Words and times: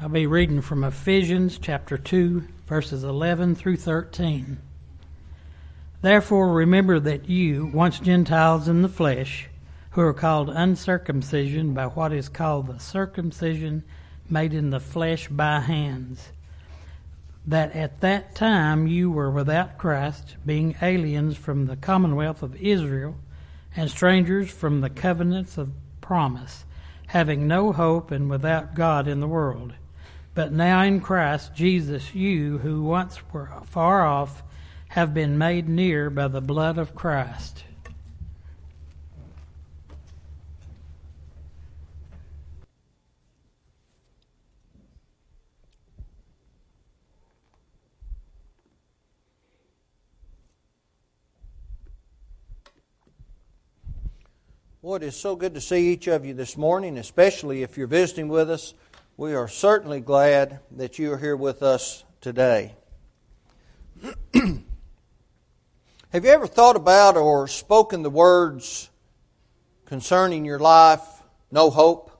I'll 0.00 0.08
be 0.08 0.28
reading 0.28 0.60
from 0.60 0.84
Ephesians 0.84 1.58
chapter 1.60 1.98
2, 1.98 2.44
verses 2.68 3.02
11 3.02 3.56
through 3.56 3.78
13. 3.78 4.58
Therefore, 6.02 6.52
remember 6.52 7.00
that 7.00 7.28
you, 7.28 7.66
once 7.74 7.98
Gentiles 7.98 8.68
in 8.68 8.82
the 8.82 8.88
flesh, 8.88 9.48
who 9.90 10.02
are 10.02 10.14
called 10.14 10.50
uncircumcision 10.50 11.74
by 11.74 11.86
what 11.86 12.12
is 12.12 12.28
called 12.28 12.68
the 12.68 12.78
circumcision 12.78 13.82
made 14.30 14.54
in 14.54 14.70
the 14.70 14.78
flesh 14.78 15.26
by 15.26 15.58
hands, 15.58 16.28
that 17.44 17.74
at 17.74 18.00
that 18.00 18.36
time 18.36 18.86
you 18.86 19.10
were 19.10 19.32
without 19.32 19.78
Christ, 19.78 20.36
being 20.46 20.76
aliens 20.80 21.36
from 21.36 21.66
the 21.66 21.76
commonwealth 21.76 22.40
of 22.44 22.54
Israel 22.54 23.16
and 23.74 23.90
strangers 23.90 24.48
from 24.48 24.80
the 24.80 24.90
covenants 24.90 25.58
of 25.58 25.72
promise, 26.00 26.64
having 27.08 27.48
no 27.48 27.72
hope 27.72 28.12
and 28.12 28.30
without 28.30 28.76
God 28.76 29.08
in 29.08 29.18
the 29.18 29.26
world. 29.26 29.74
But 30.38 30.52
now 30.52 30.82
in 30.84 31.00
Christ 31.00 31.52
Jesus, 31.56 32.14
you 32.14 32.58
who 32.58 32.84
once 32.84 33.18
were 33.32 33.50
far 33.64 34.06
off 34.06 34.44
have 34.90 35.12
been 35.12 35.36
made 35.36 35.68
near 35.68 36.10
by 36.10 36.28
the 36.28 36.40
blood 36.40 36.78
of 36.78 36.94
Christ. 36.94 37.64
Well, 54.80 54.94
it 54.94 55.02
is 55.02 55.16
so 55.16 55.34
good 55.34 55.54
to 55.54 55.60
see 55.60 55.88
each 55.88 56.06
of 56.06 56.24
you 56.24 56.32
this 56.32 56.56
morning, 56.56 56.96
especially 56.96 57.64
if 57.64 57.76
you're 57.76 57.88
visiting 57.88 58.28
with 58.28 58.48
us. 58.48 58.72
We 59.18 59.34
are 59.34 59.48
certainly 59.48 59.98
glad 59.98 60.60
that 60.70 61.00
you 61.00 61.12
are 61.12 61.18
here 61.18 61.36
with 61.36 61.60
us 61.60 62.04
today. 62.20 62.76
Have 64.32 64.62
you 66.12 66.30
ever 66.30 66.46
thought 66.46 66.76
about 66.76 67.16
or 67.16 67.48
spoken 67.48 68.04
the 68.04 68.10
words 68.10 68.90
concerning 69.86 70.44
your 70.44 70.60
life, 70.60 71.02
no 71.50 71.68
hope? 71.68 72.12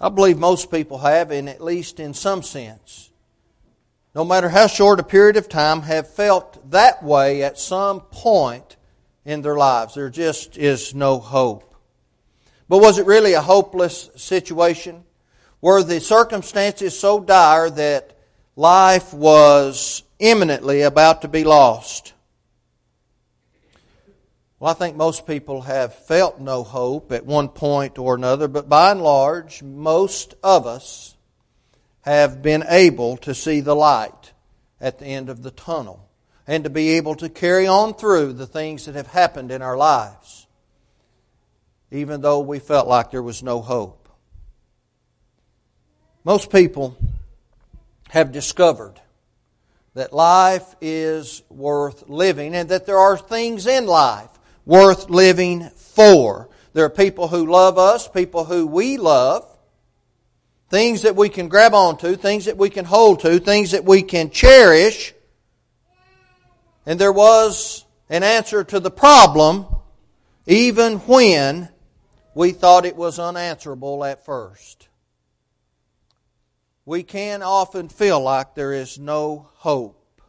I 0.00 0.08
believe 0.08 0.36
most 0.36 0.68
people 0.68 0.98
have, 0.98 1.30
and 1.30 1.48
at 1.48 1.62
least 1.62 2.00
in 2.00 2.12
some 2.12 2.42
sense, 2.42 3.12
no 4.16 4.24
matter 4.24 4.48
how 4.48 4.66
short 4.66 4.98
a 4.98 5.04
period 5.04 5.36
of 5.36 5.48
time, 5.48 5.82
have 5.82 6.12
felt 6.12 6.72
that 6.72 7.04
way 7.04 7.44
at 7.44 7.56
some 7.56 8.00
point 8.00 8.76
in 9.24 9.42
their 9.42 9.56
lives. 9.56 9.94
There 9.94 10.10
just 10.10 10.58
is 10.58 10.92
no 10.92 11.20
hope. 11.20 11.69
But 12.70 12.78
was 12.78 12.98
it 12.98 13.06
really 13.06 13.32
a 13.32 13.40
hopeless 13.40 14.10
situation? 14.14 15.02
Were 15.60 15.82
the 15.82 16.00
circumstances 16.00 16.96
so 16.96 17.18
dire 17.18 17.68
that 17.68 18.16
life 18.54 19.12
was 19.12 20.04
imminently 20.20 20.82
about 20.82 21.22
to 21.22 21.28
be 21.28 21.42
lost? 21.42 22.12
Well, 24.60 24.70
I 24.70 24.74
think 24.74 24.96
most 24.96 25.26
people 25.26 25.62
have 25.62 25.96
felt 25.96 26.38
no 26.38 26.62
hope 26.62 27.10
at 27.10 27.26
one 27.26 27.48
point 27.48 27.98
or 27.98 28.14
another, 28.14 28.46
but 28.46 28.68
by 28.68 28.92
and 28.92 29.02
large, 29.02 29.64
most 29.64 30.34
of 30.44 30.64
us 30.64 31.16
have 32.02 32.40
been 32.40 32.62
able 32.68 33.16
to 33.16 33.34
see 33.34 33.58
the 33.58 33.74
light 33.74 34.32
at 34.80 35.00
the 35.00 35.06
end 35.06 35.28
of 35.28 35.42
the 35.42 35.50
tunnel 35.50 36.08
and 36.46 36.62
to 36.62 36.70
be 36.70 36.90
able 36.90 37.16
to 37.16 37.28
carry 37.28 37.66
on 37.66 37.94
through 37.94 38.34
the 38.34 38.46
things 38.46 38.84
that 38.84 38.94
have 38.94 39.08
happened 39.08 39.50
in 39.50 39.60
our 39.60 39.76
lives, 39.76 40.39
even 41.90 42.20
though 42.20 42.40
we 42.40 42.58
felt 42.58 42.86
like 42.86 43.10
there 43.10 43.22
was 43.22 43.42
no 43.42 43.60
hope. 43.60 44.08
Most 46.24 46.50
people 46.50 46.96
have 48.10 48.32
discovered 48.32 49.00
that 49.94 50.12
life 50.12 50.74
is 50.80 51.42
worth 51.48 52.08
living 52.08 52.54
and 52.54 52.68
that 52.68 52.86
there 52.86 52.98
are 52.98 53.16
things 53.16 53.66
in 53.66 53.86
life 53.86 54.30
worth 54.64 55.10
living 55.10 55.68
for. 55.70 56.48
There 56.72 56.84
are 56.84 56.90
people 56.90 57.26
who 57.26 57.50
love 57.50 57.78
us, 57.78 58.06
people 58.06 58.44
who 58.44 58.66
we 58.66 58.96
love, 58.96 59.46
things 60.68 61.02
that 61.02 61.16
we 61.16 61.28
can 61.28 61.48
grab 61.48 61.74
onto, 61.74 62.14
things 62.14 62.44
that 62.44 62.56
we 62.56 62.70
can 62.70 62.84
hold 62.84 63.20
to, 63.20 63.40
things 63.40 63.72
that 63.72 63.84
we 63.84 64.02
can 64.02 64.30
cherish 64.30 65.14
and 66.86 66.98
there 66.98 67.12
was 67.12 67.84
an 68.08 68.22
answer 68.22 68.64
to 68.64 68.80
the 68.80 68.90
problem 68.90 69.66
even 70.46 70.98
when 71.00 71.68
we 72.34 72.52
thought 72.52 72.86
it 72.86 72.96
was 72.96 73.18
unanswerable 73.18 74.04
at 74.04 74.24
first. 74.24 74.88
We 76.84 77.02
can 77.02 77.42
often 77.42 77.88
feel 77.88 78.20
like 78.20 78.54
there 78.54 78.72
is 78.72 78.98
no 78.98 79.48
hope. 79.54 80.22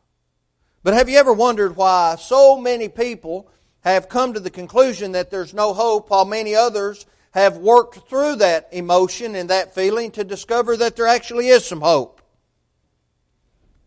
But 0.84 0.94
have 0.94 1.10
you 1.10 1.18
ever 1.18 1.34
wondered 1.34 1.76
why 1.76 2.16
so 2.20 2.60
many 2.60 2.90
people 2.90 3.50
have 3.82 4.10
come 4.10 4.34
to 4.34 4.40
the 4.40 4.50
conclusion 4.50 5.12
that 5.14 5.32
there's 5.32 5.54
no 5.54 5.74
hope 5.74 6.10
while 6.10 6.26
many 6.26 6.56
others 6.56 7.06
have 7.32 7.58
worked 7.58 8.10
through 8.10 8.36
that 8.38 8.68
emotion 8.72 9.36
and 9.36 9.50
that 9.50 9.74
feeling 9.74 10.12
to 10.12 10.24
discover 10.24 10.76
that 10.78 10.96
there 10.96 11.08
actually 11.08 11.48
is 11.48 11.66
some 11.66 11.82
hope? 11.82 12.22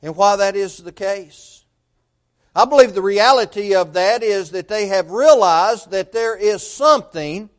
And 0.03 0.17
why 0.17 0.37
that 0.37 0.57
is 0.57 0.79
the 0.79 0.93
case? 0.93 1.65
I 2.55 2.65
believe 2.65 2.95
the 2.95 3.03
reality 3.03 3.75
of 3.75 3.95
that 3.95 4.23
is 4.23 4.51
that 4.51 4.69
they 4.69 4.87
have 4.87 5.11
realized 5.11 5.91
that 5.91 6.13
there 6.13 6.37
is 6.37 6.65
something 6.65 7.51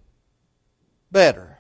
better. 1.12 1.58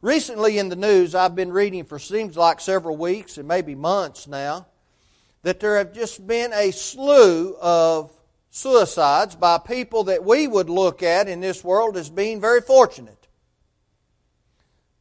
Recently 0.00 0.58
in 0.58 0.68
the 0.68 0.76
news, 0.76 1.14
I've 1.14 1.34
been 1.34 1.52
reading 1.52 1.84
for 1.84 1.98
seems 1.98 2.36
like 2.36 2.60
several 2.60 2.96
weeks 2.96 3.38
and 3.38 3.48
maybe 3.48 3.74
months 3.74 4.26
now 4.26 4.66
that 5.42 5.60
there 5.60 5.78
have 5.78 5.92
just 5.92 6.26
been 6.26 6.52
a 6.52 6.70
slew 6.70 7.56
of 7.60 8.12
suicides 8.50 9.36
by 9.36 9.58
people 9.58 10.04
that 10.04 10.24
we 10.24 10.46
would 10.46 10.68
look 10.68 11.02
at 11.02 11.28
in 11.28 11.40
this 11.40 11.62
world 11.62 11.96
as 11.96 12.10
being 12.10 12.40
very 12.40 12.60
fortunate. 12.60 13.28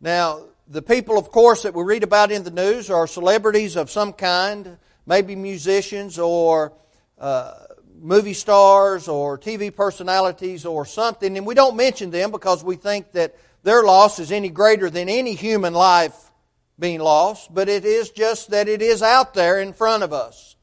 Now, 0.02 0.42
the 0.68 0.82
people, 0.82 1.18
of 1.18 1.32
course, 1.32 1.64
that 1.64 1.74
we 1.74 1.84
read 1.84 2.04
about 2.04 2.32
in 2.32 2.44
the 2.44 2.52
news 2.52 2.90
are 2.90 3.08
celebrities 3.08 3.76
of 3.76 3.90
some 3.90 4.14
kind, 4.14 4.78
maybe 5.06 5.36
musicians 5.36 6.20
or 6.20 6.74
uh, 7.18 7.54
movie 8.02 8.34
stars 8.34 9.08
or 9.08 9.38
TV 9.38 9.76
personalities 9.76 10.66
or 10.66 10.86
something, 10.86 11.38
and 11.38 11.46
we 11.46 11.56
don't 11.56 11.76
mention 11.76 12.12
them 12.12 12.32
because 12.32 12.64
we 12.64 12.76
think 12.76 13.12
that 13.14 13.36
their 13.64 13.84
loss 13.84 14.20
is 14.20 14.32
any 14.32 14.50
greater 14.50 14.90
than 14.90 15.10
any 15.10 15.34
human 15.34 15.74
life 15.74 16.32
being 16.78 17.00
lost, 17.00 17.54
but 17.54 17.70
it 17.70 17.86
is 17.86 18.10
just 18.12 18.52
that 18.52 18.68
it 18.68 18.82
is 18.82 19.02
out 19.02 19.34
there 19.34 19.60
in 19.60 19.74
front 19.74 20.04
of 20.04 20.14
us. 20.14 20.56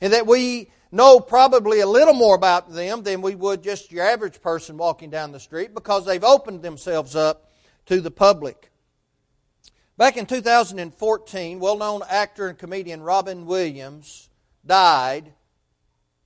And 0.00 0.12
that 0.12 0.26
we 0.26 0.70
know 0.90 1.20
probably 1.20 1.80
a 1.80 1.86
little 1.86 2.14
more 2.14 2.34
about 2.34 2.72
them 2.72 3.02
than 3.02 3.20
we 3.20 3.34
would 3.34 3.62
just 3.62 3.92
your 3.92 4.06
average 4.06 4.40
person 4.40 4.76
walking 4.76 5.10
down 5.10 5.32
the 5.32 5.40
street 5.40 5.74
because 5.74 6.06
they've 6.06 6.24
opened 6.24 6.62
themselves 6.62 7.14
up 7.16 7.50
to 7.86 8.00
the 8.00 8.10
public. 8.10 8.70
Back 9.96 10.16
in 10.16 10.26
2014, 10.26 11.60
well 11.60 11.78
known 11.78 12.02
actor 12.08 12.48
and 12.48 12.58
comedian 12.58 13.02
Robin 13.02 13.46
Williams 13.46 14.28
died 14.66 15.32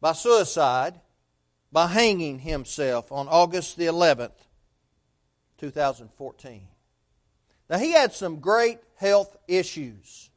by 0.00 0.12
suicide 0.12 1.00
by 1.70 1.86
hanging 1.86 2.38
himself 2.38 3.12
on 3.12 3.28
August 3.28 3.76
the 3.76 3.86
11th, 3.86 4.32
2014. 5.58 6.68
Now, 7.68 7.78
he 7.78 7.92
had 7.92 8.12
some 8.12 8.40
great 8.40 8.78
health 8.96 9.36
issues. 9.46 10.30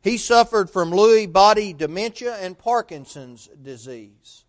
He 0.00 0.18
suffered 0.18 0.70
from 0.70 0.92
Lewy 0.92 1.30
body 1.30 1.72
dementia 1.72 2.36
and 2.36 2.56
Parkinson's 2.56 3.48
disease. 3.60 4.44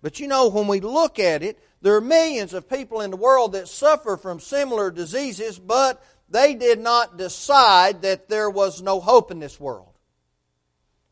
But 0.00 0.20
you 0.20 0.28
know, 0.28 0.48
when 0.48 0.68
we 0.68 0.80
look 0.80 1.18
at 1.18 1.42
it, 1.42 1.58
there 1.80 1.96
are 1.96 2.00
millions 2.00 2.54
of 2.54 2.68
people 2.68 3.00
in 3.00 3.10
the 3.10 3.16
world 3.16 3.52
that 3.52 3.68
suffer 3.68 4.16
from 4.16 4.38
similar 4.38 4.90
diseases, 4.90 5.58
but 5.58 6.02
they 6.28 6.54
did 6.54 6.78
not 6.78 7.16
decide 7.16 8.02
that 8.02 8.28
there 8.28 8.48
was 8.48 8.80
no 8.80 9.00
hope 9.00 9.30
in 9.30 9.40
this 9.40 9.58
world. 9.58 9.98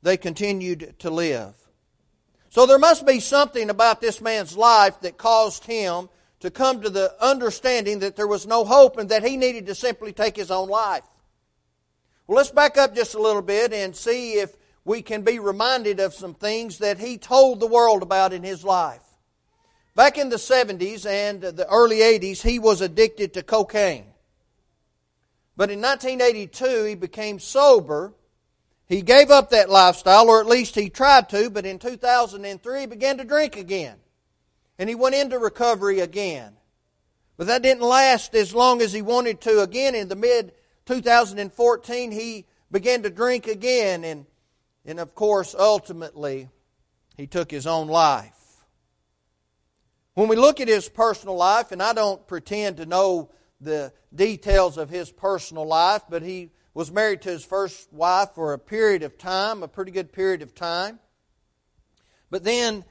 They 0.02 0.16
continued 0.16 0.94
to 1.00 1.10
live. 1.10 1.54
So 2.50 2.66
there 2.66 2.78
must 2.78 3.06
be 3.06 3.20
something 3.20 3.70
about 3.70 4.00
this 4.00 4.20
man's 4.20 4.56
life 4.56 5.00
that 5.00 5.16
caused 5.16 5.64
him 5.64 6.08
to 6.40 6.50
come 6.50 6.82
to 6.82 6.90
the 6.90 7.14
understanding 7.24 8.00
that 8.00 8.16
there 8.16 8.26
was 8.26 8.46
no 8.46 8.64
hope 8.64 8.98
and 8.98 9.08
that 9.10 9.24
he 9.24 9.36
needed 9.36 9.66
to 9.66 9.74
simply 9.74 10.12
take 10.12 10.36
his 10.36 10.50
own 10.50 10.68
life. 10.68 11.04
Well, 12.26 12.36
let's 12.36 12.50
back 12.50 12.76
up 12.76 12.94
just 12.94 13.14
a 13.14 13.22
little 13.22 13.42
bit 13.42 13.72
and 13.72 13.94
see 13.94 14.34
if 14.34 14.56
we 14.84 15.00
can 15.00 15.22
be 15.22 15.38
reminded 15.38 16.00
of 16.00 16.12
some 16.12 16.34
things 16.34 16.78
that 16.78 16.98
he 16.98 17.18
told 17.18 17.60
the 17.60 17.66
world 17.66 18.02
about 18.02 18.32
in 18.32 18.42
his 18.42 18.64
life. 18.64 19.02
Back 19.94 20.18
in 20.18 20.28
the 20.28 20.36
70s 20.36 21.06
and 21.06 21.42
the 21.42 21.68
early 21.68 21.98
80s, 21.98 22.42
he 22.42 22.58
was 22.58 22.80
addicted 22.80 23.34
to 23.34 23.42
cocaine. 23.42 24.06
But 25.56 25.70
in 25.70 25.80
1982, 25.80 26.84
he 26.84 26.94
became 26.94 27.38
sober 27.38 28.14
he 28.90 29.02
gave 29.02 29.30
up 29.30 29.50
that 29.50 29.70
lifestyle, 29.70 30.28
or 30.28 30.40
at 30.40 30.48
least 30.48 30.74
he 30.74 30.90
tried 30.90 31.28
to, 31.28 31.48
but 31.48 31.64
in 31.64 31.78
2003 31.78 32.80
he 32.80 32.86
began 32.86 33.18
to 33.18 33.24
drink 33.24 33.56
again. 33.56 33.96
And 34.80 34.88
he 34.88 34.96
went 34.96 35.14
into 35.14 35.38
recovery 35.38 36.00
again. 36.00 36.54
But 37.36 37.46
that 37.46 37.62
didn't 37.62 37.84
last 37.84 38.34
as 38.34 38.52
long 38.52 38.82
as 38.82 38.92
he 38.92 39.00
wanted 39.00 39.40
to. 39.42 39.62
Again, 39.62 39.94
in 39.94 40.08
the 40.08 40.16
mid 40.16 40.54
2014, 40.86 42.10
he 42.10 42.46
began 42.72 43.04
to 43.04 43.10
drink 43.10 43.46
again, 43.46 44.02
and, 44.02 44.26
and 44.84 44.98
of 44.98 45.14
course, 45.14 45.54
ultimately, 45.56 46.48
he 47.16 47.28
took 47.28 47.48
his 47.48 47.68
own 47.68 47.86
life. 47.86 48.34
When 50.14 50.26
we 50.26 50.34
look 50.34 50.60
at 50.60 50.66
his 50.66 50.88
personal 50.88 51.36
life, 51.36 51.70
and 51.70 51.80
I 51.80 51.92
don't 51.92 52.26
pretend 52.26 52.78
to 52.78 52.86
know 52.86 53.30
the 53.60 53.92
details 54.12 54.78
of 54.78 54.90
his 54.90 55.12
personal 55.12 55.64
life, 55.64 56.02
but 56.10 56.22
he 56.22 56.50
was 56.74 56.92
married 56.92 57.22
to 57.22 57.30
his 57.30 57.44
first 57.44 57.92
wife 57.92 58.30
for 58.34 58.52
a 58.52 58.58
period 58.58 59.02
of 59.02 59.18
time, 59.18 59.62
a 59.62 59.68
pretty 59.68 59.90
good 59.90 60.12
period 60.12 60.42
of 60.42 60.54
time. 60.54 60.98
But 62.30 62.44
then 62.44 62.84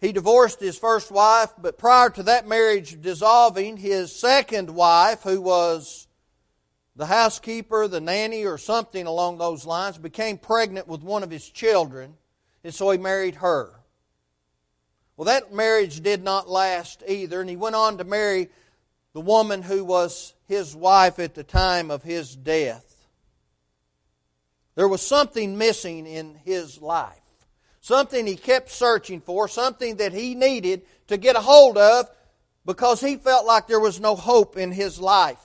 he 0.00 0.12
divorced 0.12 0.60
his 0.60 0.78
first 0.78 1.10
wife, 1.10 1.52
but 1.58 1.78
prior 1.78 2.10
to 2.10 2.22
that 2.24 2.46
marriage 2.46 3.00
dissolving, 3.00 3.76
his 3.76 4.14
second 4.14 4.70
wife, 4.70 5.22
who 5.22 5.40
was 5.40 6.06
the 6.94 7.06
housekeeper, 7.06 7.88
the 7.88 8.00
nanny, 8.00 8.44
or 8.44 8.56
something 8.56 9.06
along 9.06 9.38
those 9.38 9.66
lines, 9.66 9.98
became 9.98 10.38
pregnant 10.38 10.86
with 10.86 11.02
one 11.02 11.24
of 11.24 11.30
his 11.30 11.48
children, 11.48 12.14
and 12.62 12.72
so 12.72 12.90
he 12.90 12.98
married 12.98 13.36
her. 13.36 13.80
Well, 15.16 15.26
that 15.26 15.52
marriage 15.52 16.00
did 16.00 16.22
not 16.22 16.48
last 16.48 17.02
either, 17.08 17.40
and 17.40 17.50
he 17.50 17.56
went 17.56 17.76
on 17.76 17.98
to 17.98 18.04
marry 18.04 18.48
the 19.12 19.20
woman 19.20 19.62
who 19.62 19.84
was 19.84 20.34
his 20.46 20.74
wife 20.74 21.18
at 21.18 21.34
the 21.34 21.44
time 21.44 21.90
of 21.90 22.02
his 22.02 22.36
death. 22.36 22.93
There 24.74 24.88
was 24.88 25.06
something 25.06 25.56
missing 25.56 26.06
in 26.06 26.34
his 26.44 26.80
life, 26.82 27.20
something 27.80 28.26
he 28.26 28.36
kept 28.36 28.70
searching 28.70 29.20
for, 29.20 29.46
something 29.46 29.96
that 29.96 30.12
he 30.12 30.34
needed 30.34 30.82
to 31.08 31.16
get 31.16 31.36
a 31.36 31.40
hold 31.40 31.78
of 31.78 32.10
because 32.66 33.00
he 33.00 33.16
felt 33.16 33.46
like 33.46 33.66
there 33.66 33.80
was 33.80 34.00
no 34.00 34.16
hope 34.16 34.56
in 34.56 34.72
his 34.72 34.98
life. 34.98 35.44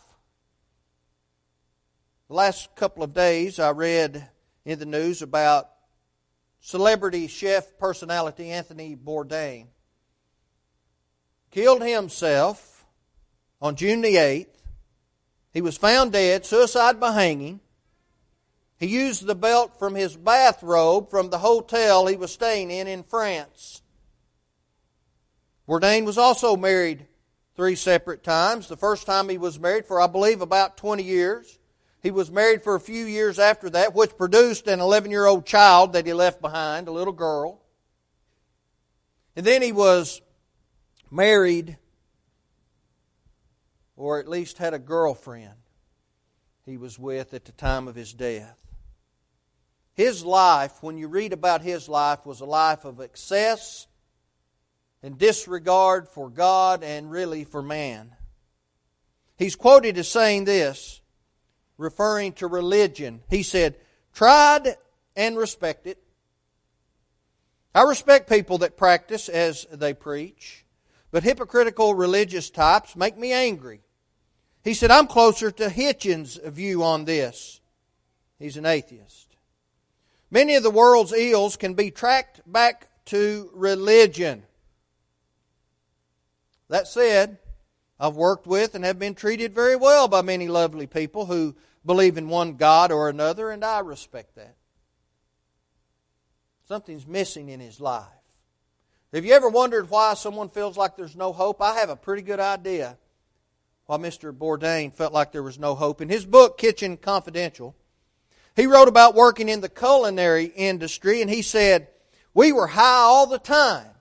The 2.27 2.35
last 2.35 2.75
couple 2.75 3.03
of 3.03 3.13
days, 3.13 3.59
I 3.59 3.71
read 3.71 4.27
in 4.65 4.79
the 4.79 4.85
news 4.85 5.21
about 5.21 5.69
celebrity 6.59 7.27
chef 7.27 7.77
personality 7.77 8.51
Anthony 8.51 8.95
Bourdain. 8.95 9.67
Killed 11.51 11.81
himself 11.81 12.85
on 13.61 13.75
June 13.75 14.01
the 14.01 14.15
8th. 14.15 14.47
He 15.51 15.61
was 15.61 15.77
found 15.77 16.11
dead, 16.11 16.45
suicide 16.45 16.99
by 16.99 17.13
hanging. 17.13 17.59
He 18.79 18.87
used 18.87 19.25
the 19.25 19.35
belt 19.35 19.77
from 19.77 19.93
his 19.93 20.15
bathrobe 20.15 21.09
from 21.09 21.29
the 21.29 21.39
hotel 21.39 22.07
he 22.07 22.15
was 22.15 22.31
staying 22.31 22.71
in 22.71 22.87
in 22.87 23.03
France. 23.03 23.81
Bourdain 25.67 26.05
was 26.05 26.17
also 26.17 26.55
married 26.55 27.05
three 27.55 27.75
separate 27.75 28.23
times. 28.23 28.67
The 28.67 28.77
first 28.77 29.05
time 29.05 29.27
he 29.27 29.37
was 29.37 29.59
married 29.59 29.85
for, 29.85 29.99
I 29.99 30.07
believe, 30.07 30.41
about 30.41 30.77
20 30.77 31.03
years. 31.03 31.59
He 32.01 32.09
was 32.09 32.31
married 32.31 32.63
for 32.63 32.75
a 32.75 32.79
few 32.79 33.05
years 33.05 33.37
after 33.37 33.69
that, 33.71 33.93
which 33.93 34.17
produced 34.17 34.67
an 34.67 34.79
11 34.79 35.11
year 35.11 35.25
old 35.25 35.45
child 35.45 35.91
that 35.93 36.05
he 36.05 36.13
left 36.13 36.39
behind, 36.39 36.87
a 36.87 36.91
little 36.91 37.13
girl. 37.13 37.61
And 39.35 39.45
then 39.45 39.61
he 39.61 39.73
was 39.73 40.21
married, 41.11 41.77
or 43.97 44.19
at 44.19 44.29
least 44.29 44.57
had 44.57 44.73
a 44.73 44.79
girlfriend 44.79 45.55
he 46.65 46.77
was 46.77 46.97
with 46.97 47.33
at 47.33 47.43
the 47.43 47.51
time 47.51 47.87
of 47.87 47.95
his 47.95 48.13
death. 48.13 48.69
His 50.00 50.24
life, 50.24 50.81
when 50.81 50.98
you 50.98 51.10
read 51.10 51.34
about 51.34 51.62
his 51.62 51.90
life, 51.90 52.25
was 52.25 52.40
a 52.40 52.46
life 52.46 52.86
of 52.86 53.01
excess 53.01 53.86
and 55.04 55.18
disregard 55.18 56.07
for 56.07 56.30
God 56.30 56.86
and 56.86 57.12
really 57.12 57.44
for 57.44 57.62
man. 57.62 58.16
He's 59.38 59.57
quoted 59.57 59.98
as 59.98 60.07
saying 60.07 60.46
this, 60.46 61.01
referring 61.78 62.31
to 62.36 62.48
religion. 62.48 63.24
He 63.30 63.44
said, 63.44 63.75
Tried 64.13 64.78
and 65.18 65.38
respect 65.38 65.86
it. 65.86 66.01
I 67.75 67.81
respect 67.81 68.30
people 68.30 68.60
that 68.60 68.78
practice 68.78 69.28
as 69.28 69.68
they 69.69 69.94
preach, 69.94 70.63
but 71.12 71.24
hypocritical 71.24 71.94
religious 71.94 72.50
types 72.50 72.96
make 72.96 73.18
me 73.18 73.34
angry. 73.34 73.81
He 74.63 74.75
said, 74.75 74.92
I'm 74.92 75.07
closer 75.07 75.51
to 75.51 75.68
Hitchens' 75.68 76.42
view 76.42 76.84
on 76.84 77.04
this. 77.04 77.60
He's 78.40 78.56
an 78.56 78.66
atheist. 78.66 79.28
Many 80.31 80.55
of 80.55 80.63
the 80.63 80.71
world's 80.71 81.13
ills 81.13 81.57
can 81.57 81.73
be 81.73 81.91
tracked 81.91 82.41
back 82.45 82.87
to 83.05 83.49
religion. 83.53 84.43
That 86.69 86.87
said, 86.87 87.39
I've 87.99 88.15
worked 88.15 88.45
with 88.45 88.75
and 88.75 88.85
have 88.85 88.99
been 88.99 89.15
treated 89.15 89.53
very 89.53 89.75
well 89.75 90.07
by 90.07 90.21
many 90.21 90.47
lovely 90.47 90.85
people 90.85 91.25
who 91.25 91.55
believe 91.85 92.17
in 92.17 92.29
one 92.29 92.55
God 92.55 92.91
or 92.91 93.09
another, 93.09 93.49
and 93.49 93.65
I 93.65 93.79
respect 93.79 94.35
that. 94.35 94.55
Something's 96.67 97.07
missing 97.07 97.49
in 97.49 97.59
his 97.59 97.81
life. 97.81 98.05
Have 99.11 99.25
you 99.25 99.33
ever 99.33 99.49
wondered 99.49 99.89
why 99.89 100.13
someone 100.13 100.49
feels 100.49 100.77
like 100.77 100.95
there's 100.95 101.15
no 101.15 101.33
hope? 101.33 101.61
I 101.61 101.75
have 101.79 101.89
a 101.89 101.95
pretty 101.95 102.21
good 102.21 102.39
idea 102.39 102.97
why 103.87 103.97
Mr. 103.97 104.31
Bourdain 104.31 104.93
felt 104.93 105.11
like 105.11 105.31
there 105.31 105.41
was 105.41 105.57
no 105.57 105.73
hope. 105.73 105.99
In 105.99 106.09
his 106.09 106.25
book, 106.25 106.59
Kitchen 106.59 106.95
Confidential, 106.95 107.75
he 108.56 108.66
wrote 108.66 108.88
about 108.88 109.16
working 109.16 109.50
in 109.50 109.62
the 109.62 109.69
culinary 109.69 110.46
industry, 110.46 111.22
and 111.22 111.30
he 111.30 111.42
said, 111.42 111.88
We 112.34 112.51
were 112.51 112.68
high 112.68 113.04
all 113.04 113.28
the 113.28 113.40
time, 113.40 113.92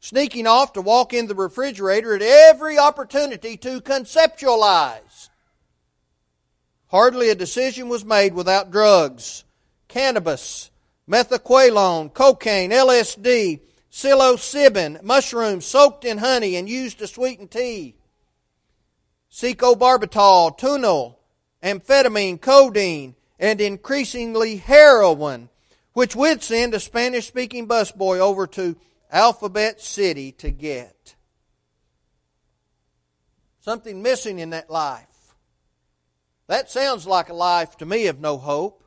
sneaking 0.00 0.46
off 0.46 0.72
to 0.74 0.80
walk 0.80 1.12
in 1.12 1.26
the 1.26 1.34
refrigerator 1.34 2.14
at 2.14 2.22
every 2.22 2.78
opportunity 2.78 3.56
to 3.58 3.80
conceptualize. 3.80 5.28
Hardly 6.88 7.30
a 7.30 7.34
decision 7.34 7.88
was 7.88 8.04
made 8.04 8.32
without 8.32 8.70
drugs, 8.70 9.44
cannabis, 9.88 10.70
methaqualone, 11.08 12.12
cocaine, 12.14 12.70
LSD, 12.70 13.60
psilocybin, 13.90 15.02
mushrooms 15.02 15.66
soaked 15.66 16.04
in 16.04 16.18
honey 16.18 16.54
and 16.56 16.68
used 16.68 16.98
to 16.98 17.06
sweeten 17.06 17.48
tea, 17.48 17.96
secobarbital, 19.32 20.58
Tuinal, 20.58 21.16
amphetamine, 21.62 22.40
codeine, 22.40 23.15
and 23.38 23.60
increasingly 23.60 24.56
heroin, 24.56 25.48
which 25.92 26.16
would 26.16 26.42
send 26.42 26.74
a 26.74 26.80
Spanish 26.80 27.26
speaking 27.26 27.68
busboy 27.68 28.18
over 28.18 28.46
to 28.46 28.76
Alphabet 29.10 29.80
City 29.80 30.32
to 30.32 30.50
get. 30.50 31.14
Something 33.60 34.02
missing 34.02 34.38
in 34.38 34.50
that 34.50 34.70
life. 34.70 35.34
That 36.46 36.70
sounds 36.70 37.06
like 37.06 37.28
a 37.28 37.34
life 37.34 37.76
to 37.78 37.86
me 37.86 38.06
of 38.06 38.20
no 38.20 38.38
hope. 38.38 38.84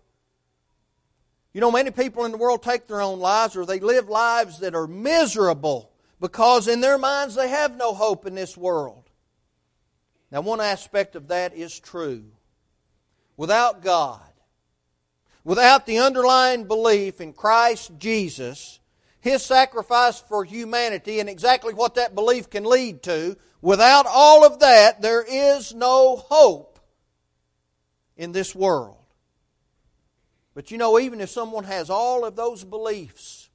You 1.53 1.61
know, 1.61 1.71
many 1.71 1.91
people 1.91 2.25
in 2.25 2.31
the 2.31 2.37
world 2.37 2.63
take 2.63 2.87
their 2.87 3.01
own 3.01 3.19
lives 3.19 3.55
or 3.55 3.65
they 3.65 3.79
live 3.79 4.07
lives 4.07 4.59
that 4.59 4.75
are 4.75 4.87
miserable 4.87 5.91
because 6.19 6.67
in 6.67 6.79
their 6.79 6.97
minds 6.97 7.35
they 7.35 7.49
have 7.49 7.75
no 7.75 7.93
hope 7.93 8.25
in 8.25 8.35
this 8.35 8.55
world. 8.55 9.09
Now, 10.31 10.41
one 10.41 10.61
aspect 10.61 11.15
of 11.15 11.29
that 11.29 11.55
is 11.55 11.79
true. 11.79 12.25
Without 13.35 13.81
God, 13.81 14.21
without 15.43 15.85
the 15.85 15.99
underlying 15.99 16.65
belief 16.65 17.21
in 17.21 17.33
Christ 17.33 17.91
Jesus, 17.97 18.79
His 19.19 19.43
sacrifice 19.43 20.19
for 20.19 20.43
humanity, 20.43 21.19
and 21.19 21.29
exactly 21.29 21.73
what 21.73 21.95
that 21.95 22.15
belief 22.15 22.49
can 22.49 22.63
lead 22.63 23.03
to, 23.03 23.37
without 23.61 24.05
all 24.07 24.45
of 24.45 24.59
that, 24.59 25.01
there 25.01 25.25
is 25.27 25.73
no 25.73 26.17
hope 26.17 26.79
in 28.15 28.31
this 28.31 28.53
world. 28.53 28.97
But 30.53 30.71
you 30.71 30.77
know, 30.77 30.99
even 30.99 31.21
if 31.21 31.29
someone 31.29 31.63
has 31.63 31.89
all 31.89 32.25
of 32.25 32.35
those 32.35 32.63
beliefs, 32.63 33.49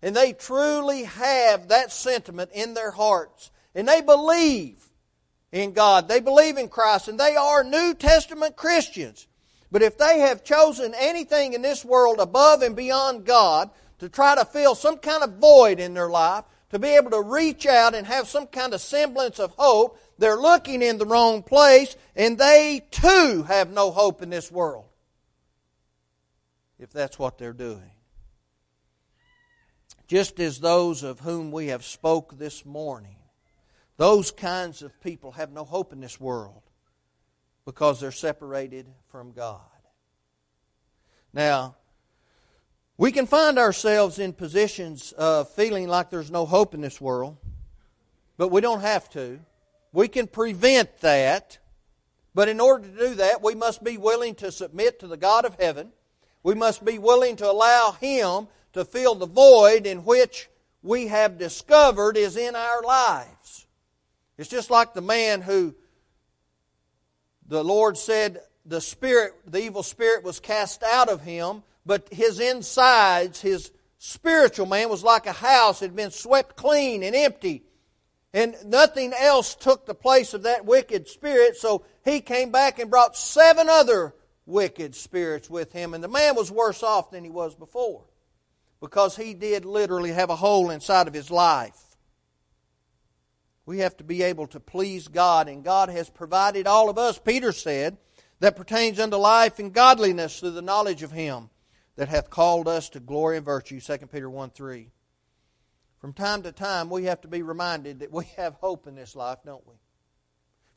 and 0.00 0.16
they 0.16 0.32
truly 0.32 1.04
have 1.04 1.68
that 1.68 1.92
sentiment 1.92 2.50
in 2.54 2.74
their 2.74 2.90
hearts, 2.90 3.50
and 3.74 3.86
they 3.86 4.00
believe 4.00 4.82
in 5.52 5.72
God, 5.72 6.08
they 6.08 6.20
believe 6.20 6.56
in 6.56 6.68
Christ, 6.68 7.06
and 7.06 7.20
they 7.20 7.36
are 7.36 7.62
New 7.62 7.94
Testament 7.94 8.56
Christians, 8.56 9.27
but 9.70 9.82
if 9.82 9.98
they 9.98 10.20
have 10.20 10.44
chosen 10.44 10.94
anything 10.96 11.52
in 11.52 11.62
this 11.62 11.84
world 11.84 12.20
above 12.20 12.62
and 12.62 12.74
beyond 12.74 13.24
God 13.24 13.70
to 13.98 14.08
try 14.08 14.34
to 14.34 14.44
fill 14.44 14.74
some 14.74 14.98
kind 14.98 15.22
of 15.22 15.34
void 15.34 15.78
in 15.80 15.94
their 15.94 16.08
life, 16.08 16.44
to 16.70 16.78
be 16.78 16.88
able 16.88 17.10
to 17.10 17.22
reach 17.22 17.66
out 17.66 17.94
and 17.94 18.06
have 18.06 18.28
some 18.28 18.46
kind 18.46 18.74
of 18.74 18.80
semblance 18.80 19.38
of 19.38 19.52
hope, 19.56 19.98
they're 20.18 20.36
looking 20.36 20.82
in 20.82 20.98
the 20.98 21.06
wrong 21.06 21.42
place 21.42 21.96
and 22.14 22.38
they 22.38 22.86
too 22.90 23.44
have 23.46 23.70
no 23.70 23.90
hope 23.90 24.22
in 24.22 24.30
this 24.30 24.50
world. 24.50 24.86
If 26.78 26.90
that's 26.90 27.18
what 27.18 27.38
they're 27.38 27.52
doing. 27.52 27.90
Just 30.06 30.40
as 30.40 30.60
those 30.60 31.02
of 31.02 31.20
whom 31.20 31.52
we 31.52 31.66
have 31.66 31.84
spoke 31.84 32.38
this 32.38 32.64
morning, 32.64 33.16
those 33.96 34.30
kinds 34.30 34.82
of 34.82 34.98
people 35.02 35.32
have 35.32 35.50
no 35.50 35.64
hope 35.64 35.92
in 35.92 36.00
this 36.00 36.20
world 36.20 36.62
because 37.68 38.00
they're 38.00 38.10
separated 38.10 38.86
from 39.10 39.30
God. 39.30 39.60
Now, 41.34 41.76
we 42.96 43.12
can 43.12 43.26
find 43.26 43.58
ourselves 43.58 44.18
in 44.18 44.32
positions 44.32 45.12
of 45.12 45.50
feeling 45.50 45.86
like 45.86 46.08
there's 46.08 46.30
no 46.30 46.46
hope 46.46 46.72
in 46.72 46.80
this 46.80 46.98
world, 46.98 47.36
but 48.38 48.48
we 48.48 48.62
don't 48.62 48.80
have 48.80 49.10
to. 49.10 49.40
We 49.92 50.08
can 50.08 50.28
prevent 50.28 51.00
that. 51.00 51.58
But 52.34 52.48
in 52.48 52.58
order 52.58 52.88
to 52.88 52.98
do 53.10 53.14
that, 53.16 53.42
we 53.42 53.54
must 53.54 53.84
be 53.84 53.98
willing 53.98 54.34
to 54.36 54.50
submit 54.50 55.00
to 55.00 55.06
the 55.06 55.18
God 55.18 55.44
of 55.44 55.60
heaven. 55.60 55.92
We 56.42 56.54
must 56.54 56.82
be 56.86 56.98
willing 56.98 57.36
to 57.36 57.50
allow 57.50 57.94
Him 58.00 58.48
to 58.72 58.86
fill 58.86 59.14
the 59.14 59.26
void 59.26 59.86
in 59.86 60.06
which 60.06 60.48
we 60.82 61.08
have 61.08 61.36
discovered 61.36 62.16
is 62.16 62.38
in 62.38 62.56
our 62.56 62.82
lives. 62.82 63.66
It's 64.38 64.48
just 64.48 64.70
like 64.70 64.94
the 64.94 65.02
man 65.02 65.42
who 65.42 65.74
the 67.48 67.64
Lord 67.64 67.96
said 67.96 68.40
the 68.64 68.80
spirit, 68.80 69.32
the 69.46 69.62
evil 69.62 69.82
spirit 69.82 70.22
was 70.22 70.38
cast 70.38 70.82
out 70.82 71.08
of 71.08 71.22
him, 71.22 71.62
but 71.86 72.06
his 72.12 72.38
insides, 72.38 73.40
his 73.40 73.72
spiritual 73.98 74.66
man 74.66 74.90
was 74.90 75.02
like 75.02 75.26
a 75.26 75.32
house 75.32 75.80
had 75.80 75.96
been 75.96 76.10
swept 76.10 76.56
clean 76.56 77.02
and 77.02 77.16
empty. 77.16 77.64
And 78.34 78.54
nothing 78.66 79.14
else 79.18 79.54
took 79.54 79.86
the 79.86 79.94
place 79.94 80.34
of 80.34 80.42
that 80.42 80.66
wicked 80.66 81.08
spirit, 81.08 81.56
so 81.56 81.84
he 82.04 82.20
came 82.20 82.52
back 82.52 82.78
and 82.78 82.90
brought 82.90 83.16
seven 83.16 83.68
other 83.70 84.14
wicked 84.44 84.94
spirits 84.94 85.48
with 85.48 85.72
him. 85.72 85.94
And 85.94 86.04
the 86.04 86.08
man 86.08 86.36
was 86.36 86.52
worse 86.52 86.82
off 86.82 87.10
than 87.10 87.24
he 87.24 87.30
was 87.30 87.54
before 87.54 88.04
because 88.80 89.16
he 89.16 89.32
did 89.34 89.64
literally 89.64 90.12
have 90.12 90.30
a 90.30 90.36
hole 90.36 90.70
inside 90.70 91.08
of 91.08 91.14
his 91.14 91.30
life. 91.30 91.87
We 93.68 93.80
have 93.80 93.98
to 93.98 94.04
be 94.04 94.22
able 94.22 94.46
to 94.46 94.60
please 94.60 95.08
God, 95.08 95.46
and 95.46 95.62
God 95.62 95.90
has 95.90 96.08
provided 96.08 96.66
all 96.66 96.88
of 96.88 96.96
us, 96.96 97.18
Peter 97.18 97.52
said, 97.52 97.98
that 98.40 98.56
pertains 98.56 98.98
unto 98.98 99.18
life 99.18 99.58
and 99.58 99.74
godliness 99.74 100.40
through 100.40 100.52
the 100.52 100.62
knowledge 100.62 101.02
of 101.02 101.12
Him 101.12 101.50
that 101.96 102.08
hath 102.08 102.30
called 102.30 102.66
us 102.66 102.88
to 102.88 102.98
glory 102.98 103.36
and 103.36 103.44
virtue. 103.44 103.78
2 103.78 103.98
Peter 104.06 104.30
1 104.30 104.50
3. 104.52 104.88
From 105.98 106.14
time 106.14 106.44
to 106.44 106.50
time, 106.50 106.88
we 106.88 107.04
have 107.04 107.20
to 107.20 107.28
be 107.28 107.42
reminded 107.42 108.00
that 108.00 108.10
we 108.10 108.24
have 108.38 108.54
hope 108.54 108.86
in 108.86 108.94
this 108.94 109.14
life, 109.14 109.40
don't 109.44 109.66
we? 109.66 109.74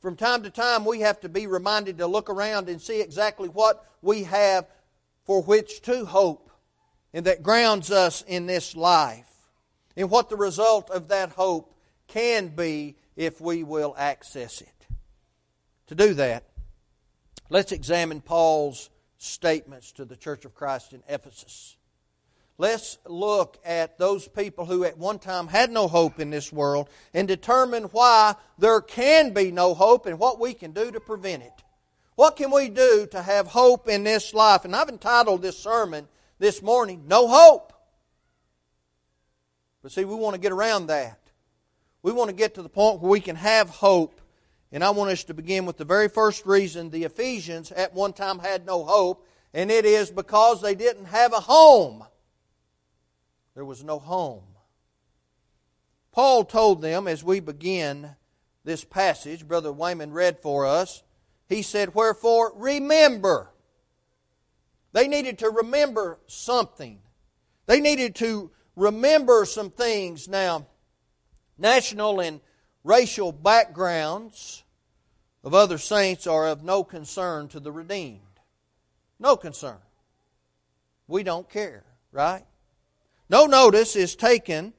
From 0.02 0.14
time 0.14 0.42
to 0.42 0.50
time, 0.50 0.84
we 0.84 1.00
have 1.00 1.18
to 1.20 1.30
be 1.30 1.46
reminded 1.46 1.96
to 1.96 2.06
look 2.06 2.28
around 2.28 2.68
and 2.68 2.78
see 2.78 3.00
exactly 3.00 3.48
what 3.48 3.86
we 4.02 4.24
have 4.24 4.66
for 5.24 5.42
which 5.42 5.80
to 5.80 6.04
hope 6.04 6.50
and 7.14 7.24
that 7.24 7.42
grounds 7.42 7.90
us 7.90 8.22
in 8.26 8.44
this 8.44 8.76
life, 8.76 9.48
and 9.96 10.10
what 10.10 10.28
the 10.28 10.36
result 10.36 10.90
of 10.90 11.08
that 11.08 11.30
hope 11.30 11.72
can 12.08 12.48
be 12.48 12.96
if 13.16 13.40
we 13.40 13.62
will 13.62 13.94
access 13.96 14.60
it. 14.60 14.86
To 15.88 15.94
do 15.94 16.14
that, 16.14 16.44
let's 17.50 17.72
examine 17.72 18.20
Paul's 18.20 18.90
statements 19.18 19.92
to 19.92 20.04
the 20.04 20.16
Church 20.16 20.44
of 20.44 20.54
Christ 20.54 20.92
in 20.92 21.02
Ephesus. 21.08 21.76
Let's 22.58 22.98
look 23.06 23.58
at 23.64 23.98
those 23.98 24.28
people 24.28 24.66
who 24.66 24.84
at 24.84 24.98
one 24.98 25.18
time 25.18 25.48
had 25.48 25.70
no 25.70 25.88
hope 25.88 26.20
in 26.20 26.30
this 26.30 26.52
world 26.52 26.88
and 27.14 27.26
determine 27.26 27.84
why 27.84 28.36
there 28.58 28.80
can 28.80 29.32
be 29.32 29.50
no 29.50 29.74
hope 29.74 30.06
and 30.06 30.18
what 30.18 30.38
we 30.38 30.54
can 30.54 30.72
do 30.72 30.90
to 30.90 31.00
prevent 31.00 31.42
it. 31.42 31.52
What 32.14 32.36
can 32.36 32.50
we 32.50 32.68
do 32.68 33.08
to 33.10 33.22
have 33.22 33.46
hope 33.46 33.88
in 33.88 34.04
this 34.04 34.34
life? 34.34 34.64
And 34.64 34.76
I've 34.76 34.90
entitled 34.90 35.42
this 35.42 35.58
sermon 35.58 36.06
this 36.38 36.62
morning, 36.62 37.04
no 37.06 37.26
hope. 37.26 37.72
But 39.82 39.92
see, 39.92 40.04
we 40.04 40.14
want 40.14 40.34
to 40.34 40.40
get 40.40 40.52
around 40.52 40.86
that. 40.86 41.18
We 42.02 42.12
want 42.12 42.30
to 42.30 42.36
get 42.36 42.54
to 42.54 42.62
the 42.62 42.68
point 42.68 43.00
where 43.00 43.10
we 43.10 43.20
can 43.20 43.36
have 43.36 43.68
hope. 43.70 44.20
And 44.72 44.82
I 44.82 44.90
want 44.90 45.10
us 45.10 45.24
to 45.24 45.34
begin 45.34 45.66
with 45.66 45.76
the 45.76 45.84
very 45.84 46.08
first 46.08 46.46
reason 46.46 46.90
the 46.90 47.04
Ephesians 47.04 47.70
at 47.72 47.94
one 47.94 48.12
time 48.12 48.38
had 48.38 48.64
no 48.66 48.84
hope, 48.84 49.26
and 49.52 49.70
it 49.70 49.84
is 49.84 50.10
because 50.10 50.62
they 50.62 50.74
didn't 50.74 51.04
have 51.06 51.32
a 51.32 51.40
home. 51.40 52.04
There 53.54 53.64
was 53.66 53.84
no 53.84 53.98
home. 53.98 54.44
Paul 56.10 56.44
told 56.44 56.80
them 56.80 57.06
as 57.06 57.22
we 57.22 57.40
begin 57.40 58.16
this 58.64 58.84
passage, 58.84 59.46
Brother 59.46 59.72
Wayman 59.72 60.12
read 60.12 60.38
for 60.40 60.66
us, 60.66 61.02
he 61.48 61.62
said, 61.62 61.94
Wherefore, 61.94 62.52
remember. 62.56 63.50
They 64.92 65.08
needed 65.08 65.38
to 65.38 65.50
remember 65.50 66.18
something. 66.26 67.00
They 67.66 67.80
needed 67.80 68.14
to 68.16 68.50
remember 68.76 69.44
some 69.44 69.70
things. 69.70 70.28
Now, 70.28 70.66
national 71.58 72.20
and 72.20 72.40
racial 72.84 73.32
backgrounds 73.32 74.64
of 75.44 75.54
other 75.54 75.78
saints 75.78 76.26
are 76.26 76.46
of 76.46 76.62
no 76.62 76.84
concern 76.84 77.48
to 77.48 77.60
the 77.60 77.72
redeemed. 77.72 78.20
No 79.18 79.36
concern. 79.36 79.78
We 81.06 81.22
don't 81.22 81.48
care, 81.48 81.84
right? 82.10 82.44
No 83.28 83.46
notice 83.46 83.96
is 83.96 84.14
taken 84.14 84.72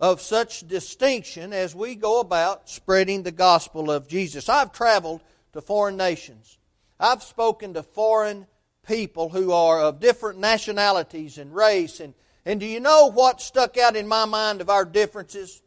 of 0.00 0.20
such 0.20 0.66
distinction 0.66 1.52
as 1.52 1.74
we 1.74 1.94
go 1.94 2.20
about 2.20 2.68
spreading 2.68 3.22
the 3.22 3.32
gospel 3.32 3.90
of 3.90 4.08
Jesus. 4.08 4.48
I've 4.48 4.72
traveled 4.72 5.22
to 5.52 5.60
foreign 5.60 5.96
nations. 5.96 6.58
I've 6.98 7.22
spoken 7.22 7.74
to 7.74 7.82
foreign 7.82 8.46
people 8.86 9.28
who 9.28 9.52
are 9.52 9.80
of 9.80 10.00
different 10.00 10.38
nationalities 10.38 11.38
and 11.38 11.54
race. 11.54 12.00
And, 12.00 12.14
and 12.44 12.60
do 12.60 12.66
you 12.66 12.80
know 12.80 13.10
what 13.10 13.40
stuck 13.40 13.78
out 13.78 13.96
in 13.96 14.06
my 14.06 14.24
mind 14.24 14.60
of 14.60 14.68
our 14.68 14.84
differences? 14.84 15.62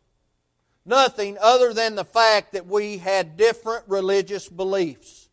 Nothing 0.88 1.38
other 1.42 1.74
than 1.74 1.96
the 1.96 2.06
fact 2.06 2.54
that 2.54 2.66
we 2.66 2.98
had 2.98 3.36
different 3.36 3.84
religious 3.88 4.48
beliefs. 4.48 5.28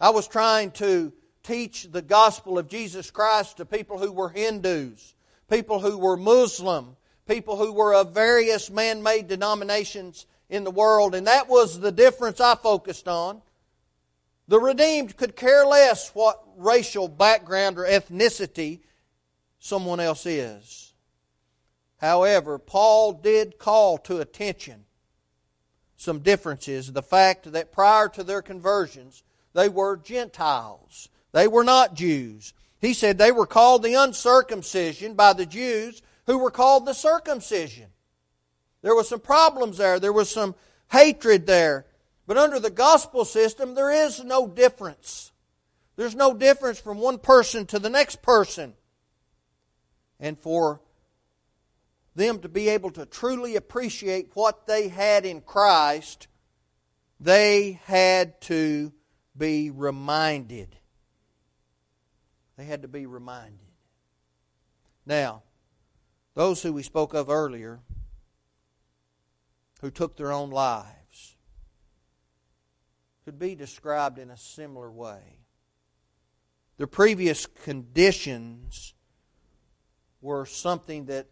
I 0.00 0.10
was 0.10 0.28
trying 0.28 0.70
to 0.72 1.12
teach 1.42 1.90
the 1.90 2.00
gospel 2.00 2.56
of 2.56 2.68
Jesus 2.68 3.10
Christ 3.10 3.56
to 3.56 3.64
people 3.64 3.98
who 3.98 4.12
were 4.12 4.28
Hindus, 4.28 5.16
people 5.50 5.80
who 5.80 5.98
were 5.98 6.16
Muslim, 6.16 6.96
people 7.26 7.56
who 7.56 7.72
were 7.72 7.94
of 7.96 8.14
various 8.14 8.70
man 8.70 9.02
made 9.02 9.26
denominations 9.26 10.26
in 10.48 10.62
the 10.62 10.70
world, 10.70 11.16
and 11.16 11.26
that 11.26 11.48
was 11.48 11.80
the 11.80 11.90
difference 11.90 12.40
I 12.40 12.54
focused 12.54 13.08
on. 13.08 13.42
The 14.46 14.60
redeemed 14.60 15.16
could 15.16 15.34
care 15.34 15.66
less 15.66 16.10
what 16.14 16.40
racial 16.56 17.08
background 17.08 17.78
or 17.78 17.84
ethnicity 17.84 18.82
someone 19.58 19.98
else 19.98 20.26
is. 20.26 20.93
However, 22.04 22.58
Paul 22.58 23.14
did 23.14 23.58
call 23.58 23.96
to 23.96 24.20
attention 24.20 24.84
some 25.96 26.18
differences. 26.18 26.92
The 26.92 27.02
fact 27.02 27.50
that 27.50 27.72
prior 27.72 28.10
to 28.10 28.22
their 28.22 28.42
conversions, 28.42 29.22
they 29.54 29.70
were 29.70 29.96
Gentiles, 29.96 31.08
they 31.32 31.48
were 31.48 31.64
not 31.64 31.94
Jews. 31.94 32.52
He 32.78 32.92
said 32.92 33.16
they 33.16 33.32
were 33.32 33.46
called 33.46 33.82
the 33.82 33.94
uncircumcision 33.94 35.14
by 35.14 35.32
the 35.32 35.46
Jews 35.46 36.02
who 36.26 36.36
were 36.36 36.50
called 36.50 36.84
the 36.84 36.92
circumcision. 36.92 37.86
There 38.82 38.94
was 38.94 39.08
some 39.08 39.20
problems 39.20 39.78
there. 39.78 39.98
There 39.98 40.12
was 40.12 40.28
some 40.28 40.54
hatred 40.92 41.46
there. 41.46 41.86
But 42.26 42.36
under 42.36 42.60
the 42.60 42.68
gospel 42.68 43.24
system, 43.24 43.74
there 43.74 43.90
is 43.90 44.22
no 44.22 44.46
difference. 44.46 45.32
There's 45.96 46.14
no 46.14 46.34
difference 46.34 46.78
from 46.78 46.98
one 46.98 47.16
person 47.16 47.64
to 47.68 47.78
the 47.78 47.88
next 47.88 48.20
person. 48.20 48.74
And 50.20 50.38
for 50.38 50.82
them 52.14 52.38
to 52.40 52.48
be 52.48 52.68
able 52.68 52.90
to 52.92 53.06
truly 53.06 53.56
appreciate 53.56 54.30
what 54.34 54.66
they 54.66 54.88
had 54.88 55.26
in 55.26 55.40
Christ, 55.40 56.28
they 57.18 57.80
had 57.84 58.40
to 58.42 58.92
be 59.36 59.70
reminded. 59.70 60.76
They 62.56 62.64
had 62.64 62.82
to 62.82 62.88
be 62.88 63.06
reminded. 63.06 63.58
Now, 65.04 65.42
those 66.34 66.62
who 66.62 66.72
we 66.72 66.82
spoke 66.82 67.14
of 67.14 67.28
earlier, 67.28 67.80
who 69.80 69.90
took 69.90 70.16
their 70.16 70.32
own 70.32 70.50
lives, 70.50 71.36
could 73.24 73.38
be 73.38 73.54
described 73.54 74.18
in 74.18 74.30
a 74.30 74.36
similar 74.36 74.90
way. 74.90 75.38
The 76.76 76.86
previous 76.86 77.46
conditions 77.46 78.94
were 80.20 80.46
something 80.46 81.06
that 81.06 81.26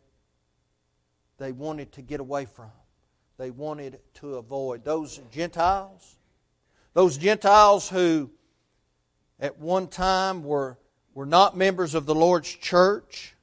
they 1.43 1.53
wanted 1.53 1.93
to 1.93 2.03
get 2.03 2.21
away 2.21 2.45
from. 2.45 2.71
They 3.39 3.51
wanted 3.51 3.99
to 4.15 4.37
avoid. 4.37 4.85
Those 4.85 5.21
Gentiles, 5.33 6.17
those 6.95 7.19
Gentiles 7.19 7.89
who 7.89 8.31
at 9.41 9.59
one 9.59 9.89
time 9.89 10.45
were, 10.45 10.79
were 11.15 11.27
not 11.27 11.57
members 11.57 11.95
of 11.95 12.07
the 12.07 12.15
Lord's 12.15 12.55
church, 12.55 13.35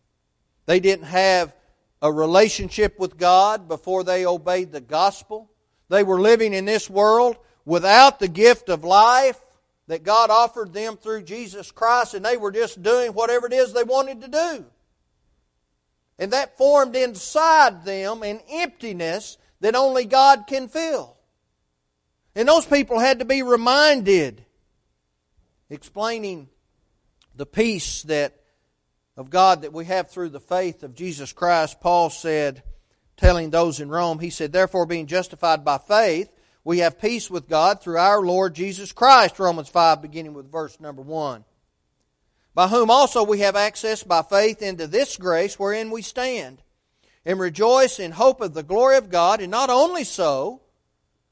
they 0.65 0.79
didn't 0.79 1.05
have 1.05 1.53
a 2.01 2.11
relationship 2.11 2.97
with 2.97 3.17
God 3.17 3.67
before 3.67 4.03
they 4.03 4.25
obeyed 4.25 4.71
the 4.71 4.81
gospel. 4.81 5.51
They 5.89 6.03
were 6.03 6.21
living 6.21 6.53
in 6.53 6.65
this 6.65 6.89
world 6.89 7.35
without 7.65 8.19
the 8.19 8.27
gift 8.27 8.69
of 8.69 8.83
life 8.83 9.39
that 9.87 10.03
God 10.03 10.29
offered 10.29 10.71
them 10.71 10.95
through 10.95 11.23
Jesus 11.23 11.71
Christ, 11.71 12.13
and 12.13 12.23
they 12.23 12.37
were 12.37 12.51
just 12.51 12.81
doing 12.81 13.11
whatever 13.11 13.47
it 13.47 13.53
is 13.53 13.73
they 13.73 13.83
wanted 13.83 14.21
to 14.21 14.27
do. 14.27 14.65
And 16.19 16.33
that 16.33 16.57
formed 16.57 16.95
inside 16.95 17.85
them 17.85 18.21
an 18.21 18.41
emptiness 18.51 19.37
that 19.61 19.75
only 19.75 20.05
God 20.05 20.45
can 20.47 20.67
fill. 20.67 21.17
And 22.35 22.47
those 22.47 22.65
people 22.65 22.99
had 22.99 23.19
to 23.19 23.25
be 23.25 23.41
reminded, 23.41 24.45
explaining 25.69 26.49
the 27.35 27.45
peace 27.45 28.03
that 28.03 28.35
of 29.15 29.29
God 29.29 29.63
that 29.63 29.73
we 29.73 29.85
have 29.85 30.09
through 30.09 30.29
the 30.29 30.39
faith 30.39 30.83
of 30.83 30.93
Jesus 30.93 31.33
Christ. 31.33 31.81
Paul 31.81 32.09
said 32.09 32.63
telling 33.17 33.49
those 33.49 33.79
in 33.79 33.89
Rome, 33.89 34.19
he 34.19 34.29
said, 34.29 34.53
Therefore, 34.53 34.85
being 34.85 35.07
justified 35.07 35.65
by 35.65 35.77
faith, 35.77 36.31
we 36.63 36.79
have 36.79 37.01
peace 37.01 37.29
with 37.29 37.49
God 37.49 37.81
through 37.81 37.97
our 37.97 38.21
Lord 38.21 38.55
Jesus 38.55 38.91
Christ. 38.91 39.39
Romans 39.39 39.67
5, 39.67 40.01
beginning 40.01 40.33
with 40.33 40.51
verse 40.51 40.79
number 40.79 41.01
1. 41.01 41.43
By 42.53 42.67
whom 42.67 42.89
also 42.89 43.23
we 43.23 43.39
have 43.39 43.55
access 43.55 44.03
by 44.03 44.21
faith 44.21 44.61
into 44.61 44.87
this 44.87 45.17
grace 45.17 45.57
wherein 45.57 45.91
we 45.91 46.01
stand, 46.01 46.61
and 47.25 47.39
rejoice 47.39 47.99
in 47.99 48.11
hope 48.11 48.41
of 48.41 48.53
the 48.53 48.63
glory 48.63 48.97
of 48.97 49.09
God, 49.09 49.41
and 49.41 49.51
not 49.51 49.69
only 49.69 50.03
so, 50.03 50.61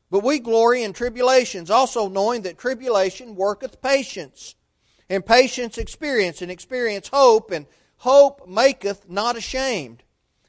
but 0.10 0.24
we 0.24 0.40
glory 0.40 0.84
in 0.84 0.94
tribulations, 0.94 1.70
also 1.70 2.08
knowing 2.08 2.44
that 2.44 2.58
tribulation 2.58 3.36
worketh 3.36 3.82
patience, 3.82 4.56
and 5.10 5.26
patience 5.26 5.78
experience, 5.78 6.42
and 6.42 6.52
experience 6.52 7.10
hope, 7.10 7.52
and 7.52 7.66
hope 7.98 8.48
maketh 8.48 9.10
not 9.10 9.36
ashamed, 9.36 10.04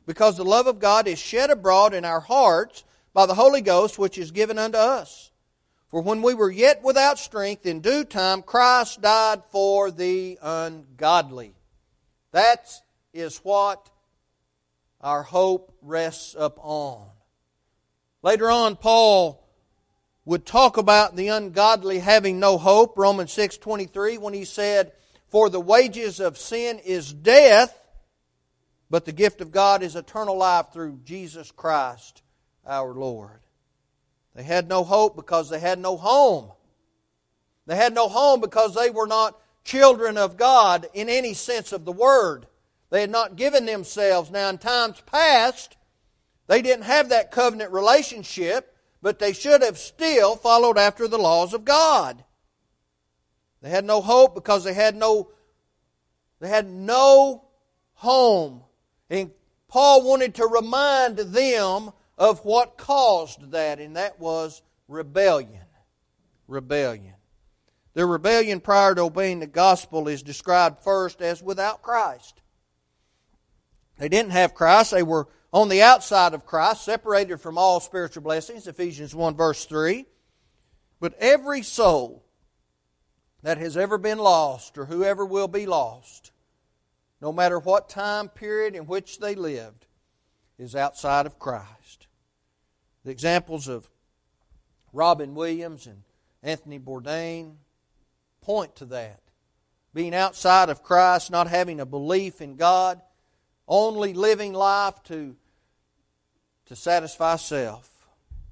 because 0.06 0.36
the 0.36 0.44
love 0.44 0.66
of 0.66 0.78
God 0.78 1.08
is 1.08 1.18
shed 1.18 1.50
abroad 1.50 1.94
in 1.94 2.04
our 2.04 2.20
hearts 2.20 2.84
by 3.12 3.26
the 3.26 3.34
Holy 3.34 3.62
Ghost, 3.62 3.98
which 3.98 4.18
is 4.18 4.30
given 4.30 4.58
unto 4.58 4.78
us. 4.78 5.32
For 5.88 6.02
when 6.02 6.20
we 6.20 6.34
were 6.34 6.50
yet 6.50 6.82
without 6.82 7.18
strength, 7.18 7.64
in 7.64 7.80
due 7.80 8.04
time 8.04 8.42
Christ 8.42 9.00
died 9.00 9.42
for 9.50 9.90
the 9.90 10.38
ungodly. 10.42 11.54
That 12.32 12.70
is 13.14 13.38
what 13.38 13.88
our 15.00 15.22
hope 15.22 15.74
rests 15.80 16.36
upon. 16.38 17.06
Later 18.22 18.50
on, 18.50 18.76
Paul 18.76 19.42
would 20.26 20.44
talk 20.44 20.76
about 20.76 21.16
the 21.16 21.28
ungodly 21.28 22.00
having 22.00 22.38
no 22.38 22.58
hope, 22.58 22.98
Romans 22.98 23.32
6:23 23.32 24.18
when 24.18 24.34
he 24.34 24.44
said, 24.44 24.92
"For 25.28 25.48
the 25.48 25.60
wages 25.60 26.20
of 26.20 26.36
sin 26.36 26.78
is 26.80 27.14
death, 27.14 27.74
but 28.90 29.06
the 29.06 29.12
gift 29.12 29.40
of 29.40 29.50
God 29.50 29.82
is 29.82 29.96
eternal 29.96 30.36
life 30.36 30.70
through 30.70 30.98
Jesus 31.04 31.50
Christ 31.50 32.20
our 32.66 32.92
Lord." 32.92 33.40
They 34.34 34.42
had 34.42 34.68
no 34.68 34.84
hope 34.84 35.16
because 35.16 35.50
they 35.50 35.58
had 35.58 35.78
no 35.78 35.96
home. 35.96 36.52
They 37.66 37.76
had 37.76 37.94
no 37.94 38.08
home 38.08 38.40
because 38.40 38.74
they 38.74 38.90
were 38.90 39.06
not 39.06 39.38
children 39.64 40.16
of 40.16 40.36
God 40.36 40.86
in 40.94 41.08
any 41.08 41.34
sense 41.34 41.72
of 41.72 41.84
the 41.84 41.92
word. 41.92 42.46
They 42.90 43.00
had 43.02 43.10
not 43.10 43.36
given 43.36 43.66
themselves. 43.66 44.30
Now, 44.30 44.48
in 44.48 44.58
times 44.58 45.02
past, 45.04 45.76
they 46.46 46.62
didn't 46.62 46.84
have 46.84 47.10
that 47.10 47.30
covenant 47.30 47.72
relationship 47.72 48.74
but 49.00 49.18
they 49.18 49.32
should 49.32 49.62
have 49.62 49.78
still 49.78 50.36
followed 50.36 50.78
after 50.78 51.06
the 51.06 51.18
laws 51.18 51.54
of 51.54 51.64
God. 51.64 52.24
They 53.62 53.70
had 53.70 53.84
no 53.84 54.00
hope 54.00 54.34
because 54.34 54.64
they 54.64 54.74
had 54.74 54.96
no 54.96 55.30
they 56.40 56.48
had 56.48 56.68
no 56.68 57.44
home. 57.94 58.62
And 59.10 59.32
Paul 59.66 60.04
wanted 60.04 60.36
to 60.36 60.46
remind 60.46 61.18
them 61.18 61.92
of 62.18 62.44
what 62.44 62.76
caused 62.76 63.52
that, 63.52 63.78
and 63.78 63.96
that 63.96 64.18
was 64.18 64.60
rebellion. 64.88 65.62
Rebellion. 66.48 67.14
The 67.94 68.04
rebellion 68.04 68.60
prior 68.60 68.94
to 68.94 69.02
obeying 69.02 69.40
the 69.40 69.46
gospel 69.46 70.08
is 70.08 70.22
described 70.22 70.82
first 70.82 71.22
as 71.22 71.42
without 71.42 71.82
Christ. 71.82 72.40
They 73.98 74.08
didn't 74.08 74.32
have 74.32 74.54
Christ. 74.54 74.90
They 74.90 75.02
were 75.02 75.28
on 75.52 75.68
the 75.68 75.82
outside 75.82 76.34
of 76.34 76.44
Christ, 76.44 76.84
separated 76.84 77.38
from 77.40 77.56
all 77.56 77.80
spiritual 77.80 78.22
blessings, 78.22 78.66
Ephesians 78.66 79.14
1, 79.14 79.36
verse 79.36 79.64
3. 79.64 80.04
But 81.00 81.14
every 81.18 81.62
soul 81.62 82.24
that 83.42 83.58
has 83.58 83.76
ever 83.76 83.98
been 83.98 84.18
lost, 84.18 84.76
or 84.76 84.86
whoever 84.86 85.24
will 85.24 85.48
be 85.48 85.66
lost, 85.66 86.32
no 87.20 87.32
matter 87.32 87.58
what 87.58 87.88
time 87.88 88.28
period 88.28 88.74
in 88.74 88.86
which 88.86 89.18
they 89.18 89.34
lived, 89.34 89.86
is 90.58 90.74
outside 90.74 91.24
of 91.24 91.38
Christ. 91.38 92.07
The 93.08 93.12
examples 93.12 93.68
of 93.68 93.88
Robin 94.92 95.34
Williams 95.34 95.86
and 95.86 96.02
Anthony 96.42 96.78
Bourdain 96.78 97.54
point 98.42 98.76
to 98.76 98.84
that. 98.84 99.20
Being 99.94 100.14
outside 100.14 100.68
of 100.68 100.82
Christ, 100.82 101.30
not 101.30 101.48
having 101.48 101.80
a 101.80 101.86
belief 101.86 102.42
in 102.42 102.56
God, 102.56 103.00
only 103.66 104.12
living 104.12 104.52
life 104.52 105.02
to, 105.04 105.34
to 106.66 106.76
satisfy 106.76 107.36
self. 107.36 107.88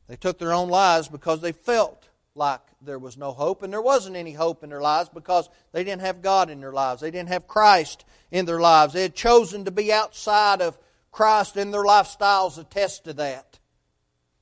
They 0.08 0.16
took 0.16 0.38
their 0.38 0.54
own 0.54 0.70
lives 0.70 1.08
because 1.08 1.42
they 1.42 1.52
felt 1.52 2.08
like 2.34 2.62
there 2.80 2.98
was 2.98 3.18
no 3.18 3.32
hope, 3.32 3.62
and 3.62 3.70
there 3.70 3.82
wasn't 3.82 4.16
any 4.16 4.32
hope 4.32 4.64
in 4.64 4.70
their 4.70 4.80
lives 4.80 5.10
because 5.10 5.50
they 5.72 5.84
didn't 5.84 6.00
have 6.00 6.22
God 6.22 6.48
in 6.48 6.60
their 6.60 6.72
lives. 6.72 7.02
They 7.02 7.10
didn't 7.10 7.28
have 7.28 7.46
Christ 7.46 8.06
in 8.30 8.46
their 8.46 8.60
lives. 8.60 8.94
They 8.94 9.02
had 9.02 9.14
chosen 9.14 9.66
to 9.66 9.70
be 9.70 9.92
outside 9.92 10.62
of 10.62 10.78
Christ, 11.12 11.58
and 11.58 11.74
their 11.74 11.84
lifestyles 11.84 12.56
attest 12.56 13.04
to 13.04 13.12
that. 13.12 13.58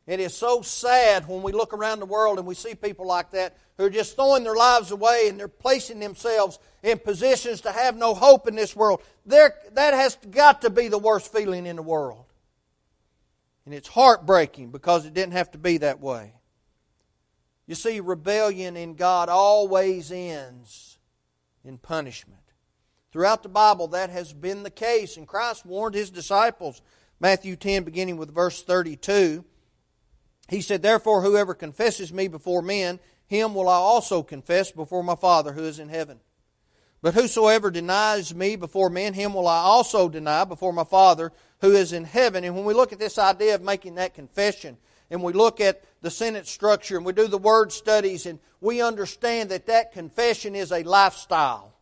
It 0.07 0.21
is 0.21 0.37
so 0.37 0.61
sad 0.61 1.27
when 1.27 1.43
we 1.43 1.53
look 1.53 1.73
around 1.73 2.01
the 2.01 2.07
world 2.07 2.39
and 2.39 2.47
we 2.47 2.55
see 2.55 2.75
people 2.75 3.07
like 3.07 3.31
that 3.31 3.57
who 3.79 3.85
are 3.85 3.91
just 3.91 4.17
throwing 4.17 4.45
their 4.45 4.55
lives 4.55 4.91
away 4.91 5.29
and 5.29 5.41
they're 5.41 5.49
placing 5.49 5.99
themselves 5.99 6.59
in 6.83 6.99
positions 6.99 7.63
to 7.63 7.73
have 7.73 7.97
no 7.97 8.13
hope 8.13 8.47
in 8.47 8.55
this 8.55 8.77
world. 8.77 9.03
There, 9.25 9.55
that 9.73 9.95
has 9.95 10.17
got 10.31 10.61
to 10.63 10.71
be 10.71 10.89
the 10.89 10.99
worst 10.99 11.33
feeling 11.33 11.65
in 11.65 11.77
the 11.77 11.83
world. 11.83 12.27
And 13.65 13.75
it's 13.75 13.89
heartbreaking 13.89 14.71
because 14.71 15.07
it 15.07 15.15
didn't 15.15 15.33
have 15.33 15.51
to 15.53 15.59
be 15.59 15.79
that 15.79 16.01
way. 16.01 16.35
You 17.67 17.75
see, 17.75 18.01
rebellion 18.01 18.77
in 18.77 18.95
God 18.95 19.31
always 19.31 20.13
ends 20.13 20.99
in 21.65 21.79
punishment. 21.79 22.43
Throughout 23.11 23.43
the 23.43 23.49
Bible, 23.49 23.89
that 23.89 24.11
has 24.11 24.35
been 24.35 24.65
the 24.65 24.71
case, 24.71 25.17
and 25.17 25.27
Christ 25.27 25.65
warned 25.65 25.95
his 25.95 26.11
disciples. 26.11 26.83
Matthew 27.21 27.57
10, 27.57 27.85
beginning 27.85 28.19
with 28.19 28.35
verse 28.35 28.63
32. 28.63 29.45
He 30.55 30.61
said, 30.61 30.83
Therefore, 30.83 31.21
whoever 31.21 31.53
confesses 31.53 32.13
me 32.13 32.29
before 32.29 32.63
men, 32.63 33.01
him 33.27 33.57
will 33.57 33.69
I 33.69 33.75
also 33.75 34.23
confess 34.23 34.71
before 34.71 35.03
my 35.03 35.17
Father 35.17 35.53
who 35.53 35.65
is 35.65 35.81
in 35.81 35.89
heaven. 35.89 36.21
But 37.03 37.15
whosoever 37.15 37.73
denies 37.73 38.33
me 38.33 38.55
before 38.55 38.89
men, 38.89 39.15
him 39.15 39.35
will 39.35 39.49
I 39.49 39.59
also 39.59 40.09
deny 40.09 40.45
before 40.45 40.73
my 40.73 40.85
Father 40.85 41.33
who 41.61 41.73
is 41.73 41.93
in 41.93 42.05
heaven. 42.05 42.45
And 42.45 42.55
when 42.55 42.65
we 42.65 42.73
look 42.73 42.93
at 42.93 43.01
this 43.01 43.19
idea 43.19 43.57
of 43.57 43.63
making 43.63 43.97
that 43.97 44.15
confession, 44.15 44.77
and 45.11 45.25
we 45.25 45.33
look 45.33 45.61
at 45.61 45.83
the 46.03 46.11
sentence 46.11 46.51
structure, 46.51 46.97
and 46.97 47.05
we 47.05 47.13
do 47.13 47.27
the 47.27 47.37
word 47.37 47.73
studies, 47.73 48.25
and 48.25 48.39
we 48.61 48.81
understand 48.81 49.51
that 49.51 49.67
that 49.67 49.91
confession 49.91 50.55
is 50.55 50.71
a 50.71 50.85
lifestyle. 50.85 51.74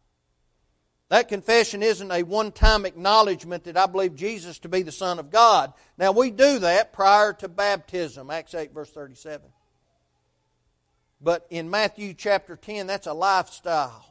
That 1.13 1.29
confession 1.29 1.83
isn't 1.83 2.11
a 2.11 2.23
one 2.23 2.53
time 2.53 2.87
acknowledgement 2.87 3.65
that 3.65 3.77
I 3.77 3.85
believe 3.85 4.15
Jesus 4.15 4.59
to 4.61 4.71
be 4.71 4.81
the 4.81 4.91
Son 4.91 5.19
of 5.19 5.31
God. 5.31 5.75
Now, 5.99 6.13
we 6.13 6.31
do 6.31 6.61
that 6.61 6.95
prior 6.95 7.35
to 7.35 7.49
baptism, 7.49 8.31
Acts 8.31 8.55
8, 8.55 8.73
verse 8.73 8.89
37. 8.89 9.47
But 11.21 11.47
in 11.51 11.69
Matthew 11.69 12.15
chapter 12.15 12.57
10, 12.57 12.87
that's 12.87 13.07
a 13.07 13.13
lifestyle. 13.13 14.07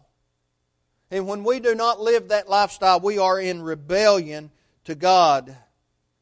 And 1.10 1.26
when 1.26 1.44
we 1.44 1.60
do 1.60 1.74
not 1.74 2.00
live 2.00 2.28
that 2.28 2.48
lifestyle, 2.48 3.00
we 3.00 3.18
are 3.18 3.40
in 3.40 3.64
rebellion 3.64 4.52
to 4.84 4.94
God. 4.94 5.58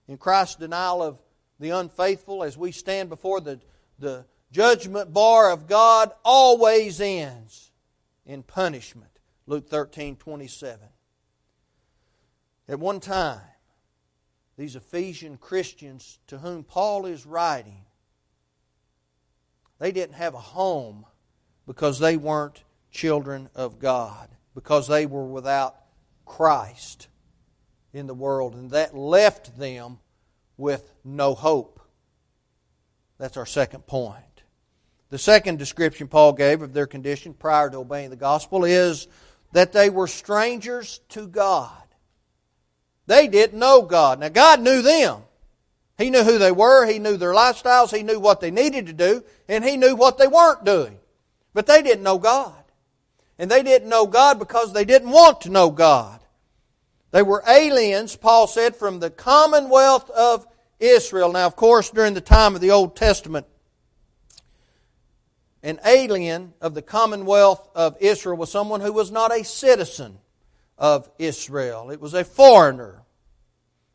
In 0.08 0.18
Christ's 0.18 0.56
denial 0.56 1.04
of 1.04 1.20
the 1.60 1.72
unfaithful, 1.72 2.42
as 2.42 2.58
we 2.58 2.72
stand 2.72 3.10
before 3.10 3.42
the, 3.42 3.60
the 4.00 4.26
judgment 4.54 5.12
bar 5.12 5.52
of 5.52 5.68
God, 5.68 6.14
always 6.24 7.02
ends 7.02 7.70
in 8.26 8.44
punishment. 8.44 9.19
Luke 9.50 9.68
13 9.68 10.16
27. 10.16 10.80
At 12.68 12.80
one 12.80 13.00
time, 13.00 13.42
these 14.58 14.76
Ephesian 14.76 15.38
Christians 15.38 16.20
to 16.28 16.38
whom 16.38 16.64
Paul 16.64 17.08
is 17.08 17.26
writing, 17.26 17.86
they 19.80 19.92
didn't 19.92 20.14
have 20.14 20.36
a 20.36 20.40
home 20.40 21.04
because 21.66 21.98
they 21.98 22.16
weren't 22.16 22.64
children 22.92 23.50
of 23.56 23.80
God, 23.80 24.30
because 24.54 24.88
they 24.88 25.08
were 25.08 25.26
without 25.26 25.78
Christ 26.26 27.08
in 27.92 28.06
the 28.06 28.14
world, 28.14 28.54
and 28.54 28.70
that 28.70 28.96
left 28.96 29.58
them 29.58 29.98
with 30.58 30.94
no 31.04 31.34
hope. 31.34 31.80
That's 33.18 33.36
our 33.36 33.48
second 33.48 33.88
point. 33.88 34.44
The 35.10 35.18
second 35.18 35.58
description 35.58 36.08
Paul 36.08 36.34
gave 36.34 36.62
of 36.62 36.74
their 36.74 36.86
condition 36.86 37.34
prior 37.34 37.72
to 37.72 37.78
obeying 37.78 38.12
the 38.12 38.16
gospel 38.16 38.64
is 38.64 39.08
that 39.52 39.74
they 39.74 39.90
were 39.90 40.08
strangers 40.08 41.02
to 41.10 41.28
God. 41.28 41.72
They 43.08 43.28
didn't 43.28 43.60
know 43.60 43.82
God. 43.82 44.20
Now, 44.20 44.30
God 44.30 44.62
knew 44.62 44.82
them. 44.82 45.22
He 45.98 46.10
knew 46.10 46.24
who 46.24 46.38
they 46.38 46.52
were, 46.52 46.86
He 46.86 47.00
knew 47.00 47.18
their 47.18 47.34
lifestyles, 47.34 47.96
He 47.96 48.04
knew 48.04 48.20
what 48.20 48.40
they 48.40 48.52
needed 48.52 48.86
to 48.88 48.94
do, 48.94 49.24
and 49.48 49.64
He 49.64 49.78
knew 49.78 49.96
what 49.96 50.18
they 50.18 50.28
weren't 50.28 50.64
doing. 50.64 50.98
But 51.54 51.66
they 51.66 51.82
didn't 51.82 52.04
know 52.04 52.18
God. 52.18 52.56
And 53.38 53.50
they 53.50 53.64
didn't 53.64 53.90
know 53.90 54.06
God 54.06 54.40
because 54.40 54.74
they 54.74 54.86
didn't 54.86 55.10
want 55.10 55.42
to 55.42 55.50
know 55.50 55.70
God. 55.72 56.20
They 57.12 57.24
were 57.24 57.44
aliens, 57.48 58.16
Paul 58.16 58.48
said, 58.48 58.76
from 58.76 59.00
the 59.00 59.10
commonwealth 59.10 60.10
of 60.12 60.46
Israel. 60.80 61.32
Now, 61.32 61.48
of 61.48 61.56
course, 61.56 61.90
during 61.90 62.14
the 62.14 62.22
time 62.22 62.56
of 62.56 62.62
the 62.62 62.72
Old 62.72 62.96
Testament, 62.96 63.48
an 65.62 65.80
alien 65.86 66.54
of 66.62 66.74
the 66.74 66.82
commonwealth 66.82 67.70
of 67.76 67.98
Israel 68.00 68.38
was 68.38 68.52
someone 68.52 68.82
who 68.82 68.94
was 68.94 69.12
not 69.12 69.32
a 69.32 69.44
citizen 69.44 70.20
of 70.78 71.10
Israel. 71.20 71.92
It 71.92 72.00
was 72.00 72.14
a 72.14 72.24
foreigner. 72.24 73.04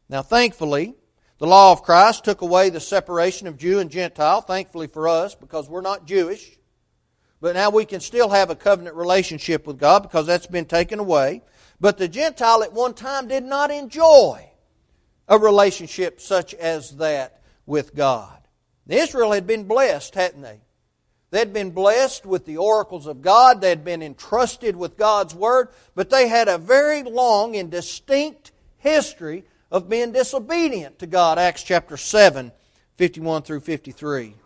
Now, 0.09 0.22
thankfully, 0.22 0.94
The 1.38 1.46
law 1.46 1.72
of 1.72 1.83
Christ 1.83 2.24
took 2.24 2.42
away 2.42 2.70
the 2.70 2.81
separation 2.81 3.46
of 3.46 3.59
Jew 3.59 3.81
and 3.81 3.90
Gentile, 3.90 4.40
thankfully 4.40 4.87
for 4.87 5.09
us, 5.09 5.35
because 5.35 5.68
we're 5.68 5.81
not 5.81 6.07
Jewish. 6.07 6.59
But 7.40 7.55
now 7.55 7.70
we 7.70 7.85
can 7.85 8.00
still 8.00 8.31
have 8.31 8.50
a 8.50 8.57
covenant 8.57 8.96
relationship 8.96 9.66
with 9.66 9.79
God 9.79 10.03
because 10.03 10.27
that's 10.27 10.46
been 10.46 10.64
taken 10.64 11.00
away. 11.00 11.42
But 11.81 11.98
the 11.98 12.09
Gentile 12.09 12.62
at 12.62 12.72
one 12.72 12.94
time 12.94 13.29
did 13.29 13.44
not 13.44 13.70
enjoy 13.70 14.48
a 15.29 15.38
relationship 15.38 16.20
such 16.20 16.55
as 16.55 16.96
that 16.96 17.42
with 17.66 17.94
God. 17.94 18.38
Israel 18.88 19.33
had 19.33 19.46
been 19.46 19.64
blessed, 19.64 20.14
hadn't 20.14 20.42
they? 20.42 20.61
They'd 21.35 21.53
been 21.53 21.73
blessed 21.73 22.27
with 22.27 22.47
the 22.47 22.59
oracles 22.59 23.09
of 23.09 23.20
God. 23.20 23.61
They'd 23.61 23.83
been 23.83 24.05
entrusted 24.05 24.77
with 24.77 24.97
God's 24.97 25.35
Word, 25.35 25.70
but 25.97 26.09
they 26.09 26.29
had 26.29 26.47
a 26.47 26.59
very 26.59 27.03
long 27.03 27.57
and 27.57 27.73
distinct 27.73 28.53
history 28.79 29.42
of 29.68 29.88
being 29.88 30.12
disobedient 30.12 31.01
to 31.01 31.09
God. 31.09 31.37
Acts 31.37 31.64
chapter 31.64 31.97
7, 31.97 32.53
51 32.99 33.42
through 33.42 33.62
53. 33.62 34.37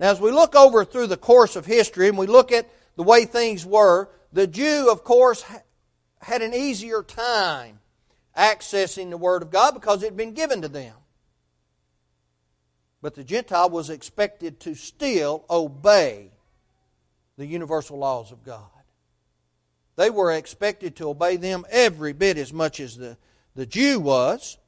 Now, 0.00 0.10
as 0.10 0.18
we 0.18 0.30
look 0.30 0.56
over 0.56 0.82
through 0.82 1.08
the 1.08 1.18
course 1.18 1.56
of 1.56 1.66
history 1.66 2.08
and 2.08 2.16
we 2.16 2.26
look 2.26 2.52
at 2.52 2.70
the 2.96 3.02
way 3.02 3.26
things 3.26 3.66
were, 3.66 4.08
the 4.32 4.46
Jew, 4.46 4.88
of 4.90 5.04
course, 5.04 5.44
had 6.22 6.40
an 6.40 6.54
easier 6.54 7.02
time 7.02 7.80
accessing 8.34 9.10
the 9.10 9.18
Word 9.18 9.42
of 9.42 9.50
God 9.50 9.74
because 9.74 10.02
it 10.02 10.06
had 10.06 10.16
been 10.16 10.32
given 10.32 10.62
to 10.62 10.68
them. 10.68 10.94
But 13.00 13.14
the 13.14 13.24
Gentile 13.24 13.70
was 13.70 13.90
expected 13.90 14.60
to 14.60 14.74
still 14.74 15.44
obey 15.48 16.32
the 17.36 17.46
universal 17.46 17.98
laws 17.98 18.32
of 18.32 18.42
God. 18.44 18.68
They 19.96 20.10
were 20.10 20.32
expected 20.32 20.96
to 20.96 21.10
obey 21.10 21.36
them 21.36 21.64
every 21.70 22.12
bit 22.12 22.38
as 22.38 22.52
much 22.52 22.80
as 22.80 22.96
the, 22.96 23.16
the 23.54 23.66
Jew 23.66 24.00
was. 24.00 24.58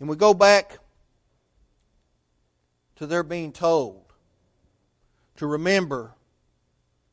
And 0.00 0.08
we 0.08 0.16
go 0.16 0.34
back 0.34 0.78
to 2.96 3.06
their 3.06 3.22
being 3.22 3.52
told 3.52 4.04
to 5.36 5.46
remember. 5.46 6.14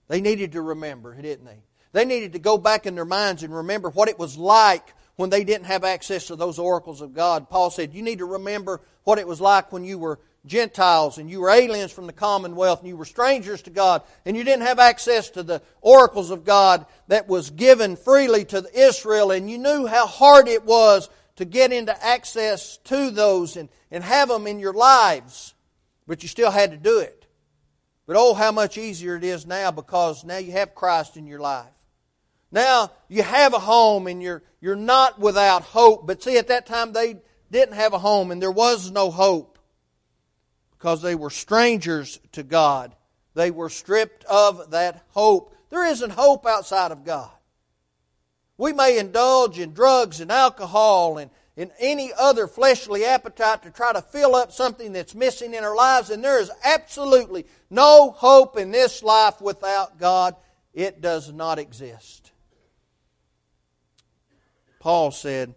They 0.08 0.22
needed 0.22 0.52
to 0.54 0.62
remember, 0.62 1.20
didn't 1.20 1.46
they? 1.46 1.64
They 1.92 2.06
needed 2.06 2.34
to 2.34 2.40
go 2.40 2.58
back 2.58 2.86
in 2.86 2.96
their 2.96 3.06
minds 3.06 3.44
and 3.44 3.54
remember 3.56 3.90
what 3.90 4.10
it 4.10 4.20
was 4.20 4.38
like 4.38 4.94
when 5.20 5.30
they 5.30 5.44
didn't 5.44 5.66
have 5.66 5.84
access 5.84 6.28
to 6.28 6.38
those 6.38 6.58
oracles 6.58 7.02
of 7.02 7.14
God. 7.14 7.50
Paul 7.50 7.72
said, 7.72 7.94
You 7.94 8.02
need 8.02 8.20
to 8.20 8.26
remember 8.26 8.80
what 9.04 9.20
it 9.20 9.28
was 9.28 9.42
like 9.42 9.70
when 9.70 9.84
you 9.84 10.00
were 10.00 10.18
Gentiles 10.46 11.18
and 11.18 11.30
you 11.30 11.42
were 11.42 11.50
aliens 11.50 11.92
from 11.92 12.08
the 12.08 12.14
commonwealth 12.14 12.80
and 12.80 12.88
you 12.88 12.96
were 12.96 13.04
strangers 13.04 13.62
to 13.64 13.70
God 13.70 14.02
and 14.26 14.38
you 14.38 14.46
didn't 14.46 14.66
have 14.66 14.80
access 14.80 15.30
to 15.32 15.44
the 15.44 15.62
oracles 15.82 16.32
of 16.32 16.46
God 16.46 16.86
that 17.10 17.28
was 17.28 17.50
given 17.50 17.98
freely 17.98 18.46
to 18.46 18.66
Israel 18.74 19.32
and 19.32 19.52
you 19.52 19.58
knew 19.58 19.88
how 19.88 20.08
hard 20.08 20.48
it 20.48 20.64
was 20.64 21.10
to 21.36 21.44
get 21.44 21.74
into 21.74 22.02
access 22.02 22.78
to 22.86 23.12
those 23.12 23.58
and, 23.58 23.68
and 23.92 24.06
have 24.06 24.30
them 24.30 24.48
in 24.48 24.58
your 24.58 24.72
lives, 24.72 25.54
but 26.08 26.24
you 26.24 26.30
still 26.30 26.50
had 26.50 26.72
to 26.72 26.78
do 26.78 27.00
it. 27.00 27.28
But 28.08 28.16
oh, 28.16 28.36
how 28.36 28.54
much 28.54 28.78
easier 28.78 29.18
it 29.18 29.26
is 29.26 29.46
now 29.46 29.72
because 29.72 30.24
now 30.24 30.38
you 30.38 30.54
have 30.54 30.74
Christ 30.74 31.18
in 31.18 31.28
your 31.28 31.42
life. 31.42 31.68
Now 32.52 32.92
you 33.08 33.24
have 33.24 33.54
a 33.54 33.60
home 33.60 34.08
and 34.08 34.22
you're, 34.22 34.44
you're 34.60 34.76
not 34.76 35.20
without 35.20 35.64
hope. 35.64 36.08
But 36.08 36.24
see, 36.24 36.38
at 36.38 36.48
that 36.48 36.66
time 36.66 36.94
they 36.94 37.18
didn't 37.52 37.76
have 37.76 37.94
a 37.94 38.00
home 38.00 38.32
and 38.32 38.42
there 38.42 38.52
was 38.52 38.92
no 38.92 39.12
hope 39.12 39.60
because 40.72 41.02
they 41.02 41.16
were 41.16 41.30
strangers 41.30 42.20
to 42.34 42.44
God. 42.44 42.96
They 43.36 43.52
were 43.52 43.70
stripped 43.70 44.24
of 44.26 44.72
that 44.72 45.04
hope. 45.10 45.56
There 45.70 45.86
isn't 45.86 46.12
hope 46.12 46.46
outside 46.46 46.92
of 46.92 47.04
God. 47.04 47.30
We 48.58 48.74
may 48.74 48.98
indulge 48.98 49.60
in 49.60 49.74
drugs 49.74 50.20
and 50.20 50.32
alcohol 50.32 51.18
and 51.18 51.32
in 51.60 51.72
any 51.78 52.12
other 52.18 52.48
fleshly 52.48 53.04
appetite 53.04 53.64
to 53.64 53.70
try 53.70 53.92
to 53.92 54.02
fill 54.02 54.34
up 54.34 54.54
something 54.54 54.94
that's 54.94 55.14
missing 55.14 55.54
in 55.54 55.64
our 55.64 55.76
lives, 55.76 56.10
and 56.10 56.24
there 56.24 56.40
is 56.40 56.50
absolutely 56.64 57.46
no 57.70 58.12
hope 58.12 58.58
in 58.58 58.72
this 58.72 59.04
life 59.04 59.42
without 59.42 60.00
God. 60.00 60.36
It 60.74 61.02
does 61.02 61.34
not 61.34 61.60
exist. 61.60 62.29
Paul 64.80 65.12
said, 65.12 65.56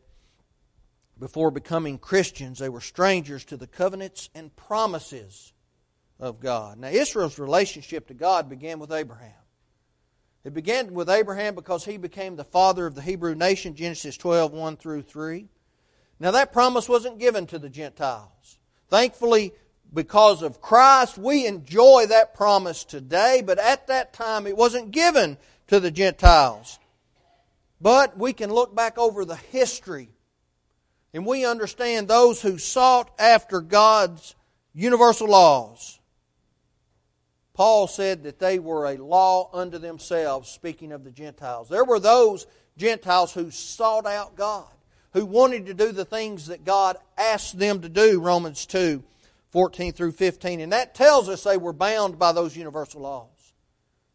before 1.18 1.50
becoming 1.52 1.98
Christians, 1.98 2.58
they 2.58 2.68
were 2.68 2.80
strangers 2.80 3.44
to 3.46 3.56
the 3.56 3.66
covenants 3.66 4.28
and 4.35 4.54
promises 4.56 5.52
of 6.18 6.40
God. 6.40 6.78
Now, 6.78 6.88
Israel's 6.88 7.38
relationship 7.38 8.08
to 8.08 8.14
God 8.14 8.48
began 8.48 8.78
with 8.78 8.92
Abraham. 8.92 9.32
It 10.44 10.54
began 10.54 10.92
with 10.92 11.08
Abraham 11.08 11.54
because 11.54 11.85
he 11.85 11.96
became 11.96 12.35
the 12.35 12.44
father 12.44 12.87
of 12.87 12.96
the 12.96 13.02
Hebrew 13.02 13.37
nation, 13.37 13.76
Genesis 13.76 14.16
12, 14.16 14.52
1 14.52 14.76
through 14.76 15.02
3. 15.02 15.48
Now, 16.18 16.32
that 16.32 16.52
promise 16.52 16.88
wasn't 16.88 17.18
given 17.18 17.46
to 17.46 17.58
the 17.58 17.68
Gentiles. 17.68 18.58
Thankfully, 18.88 19.52
because 19.92 20.42
of 20.42 20.61
Christ, 20.61 21.18
we 21.18 21.46
enjoy 21.46 22.06
that 22.08 22.35
promise 22.35 22.85
today, 22.85 23.42
but 23.44 23.58
at 23.58 23.87
that 23.87 24.12
time 24.12 24.46
it 24.46 24.56
wasn't 24.56 24.90
given 24.90 25.37
to 25.68 25.78
the 25.78 25.90
Gentiles. 25.90 26.78
But 27.82 28.16
we 28.16 28.32
can 28.32 28.52
look 28.52 28.76
back 28.76 28.96
over 28.96 29.24
the 29.24 29.34
history 29.36 30.08
and 31.12 31.26
we 31.26 31.44
understand 31.44 32.06
those 32.06 32.40
who 32.40 32.56
sought 32.56 33.10
after 33.18 33.60
God's 33.60 34.36
universal 34.72 35.28
laws. 35.28 35.98
Paul 37.54 37.88
said 37.88 38.22
that 38.22 38.38
they 38.38 38.60
were 38.60 38.86
a 38.86 38.96
law 38.96 39.50
unto 39.52 39.78
themselves, 39.78 40.48
speaking 40.48 40.92
of 40.92 41.02
the 41.02 41.10
Gentiles. 41.10 41.68
There 41.68 41.84
were 41.84 42.00
those 42.00 42.46
Gentiles 42.78 43.34
who 43.34 43.50
sought 43.50 44.06
out 44.06 44.36
God, 44.36 44.70
who 45.12 45.26
wanted 45.26 45.66
to 45.66 45.74
do 45.74 45.90
the 45.90 46.04
things 46.04 46.46
that 46.46 46.64
God 46.64 46.96
asked 47.18 47.58
them 47.58 47.82
to 47.82 47.88
do, 47.88 48.20
Romans 48.20 48.64
2 48.66 49.02
14 49.50 49.92
through 49.92 50.12
15. 50.12 50.60
And 50.60 50.72
that 50.72 50.94
tells 50.94 51.28
us 51.28 51.42
they 51.42 51.58
were 51.58 51.74
bound 51.74 52.18
by 52.18 52.32
those 52.32 52.56
universal 52.56 53.02
laws. 53.02 53.31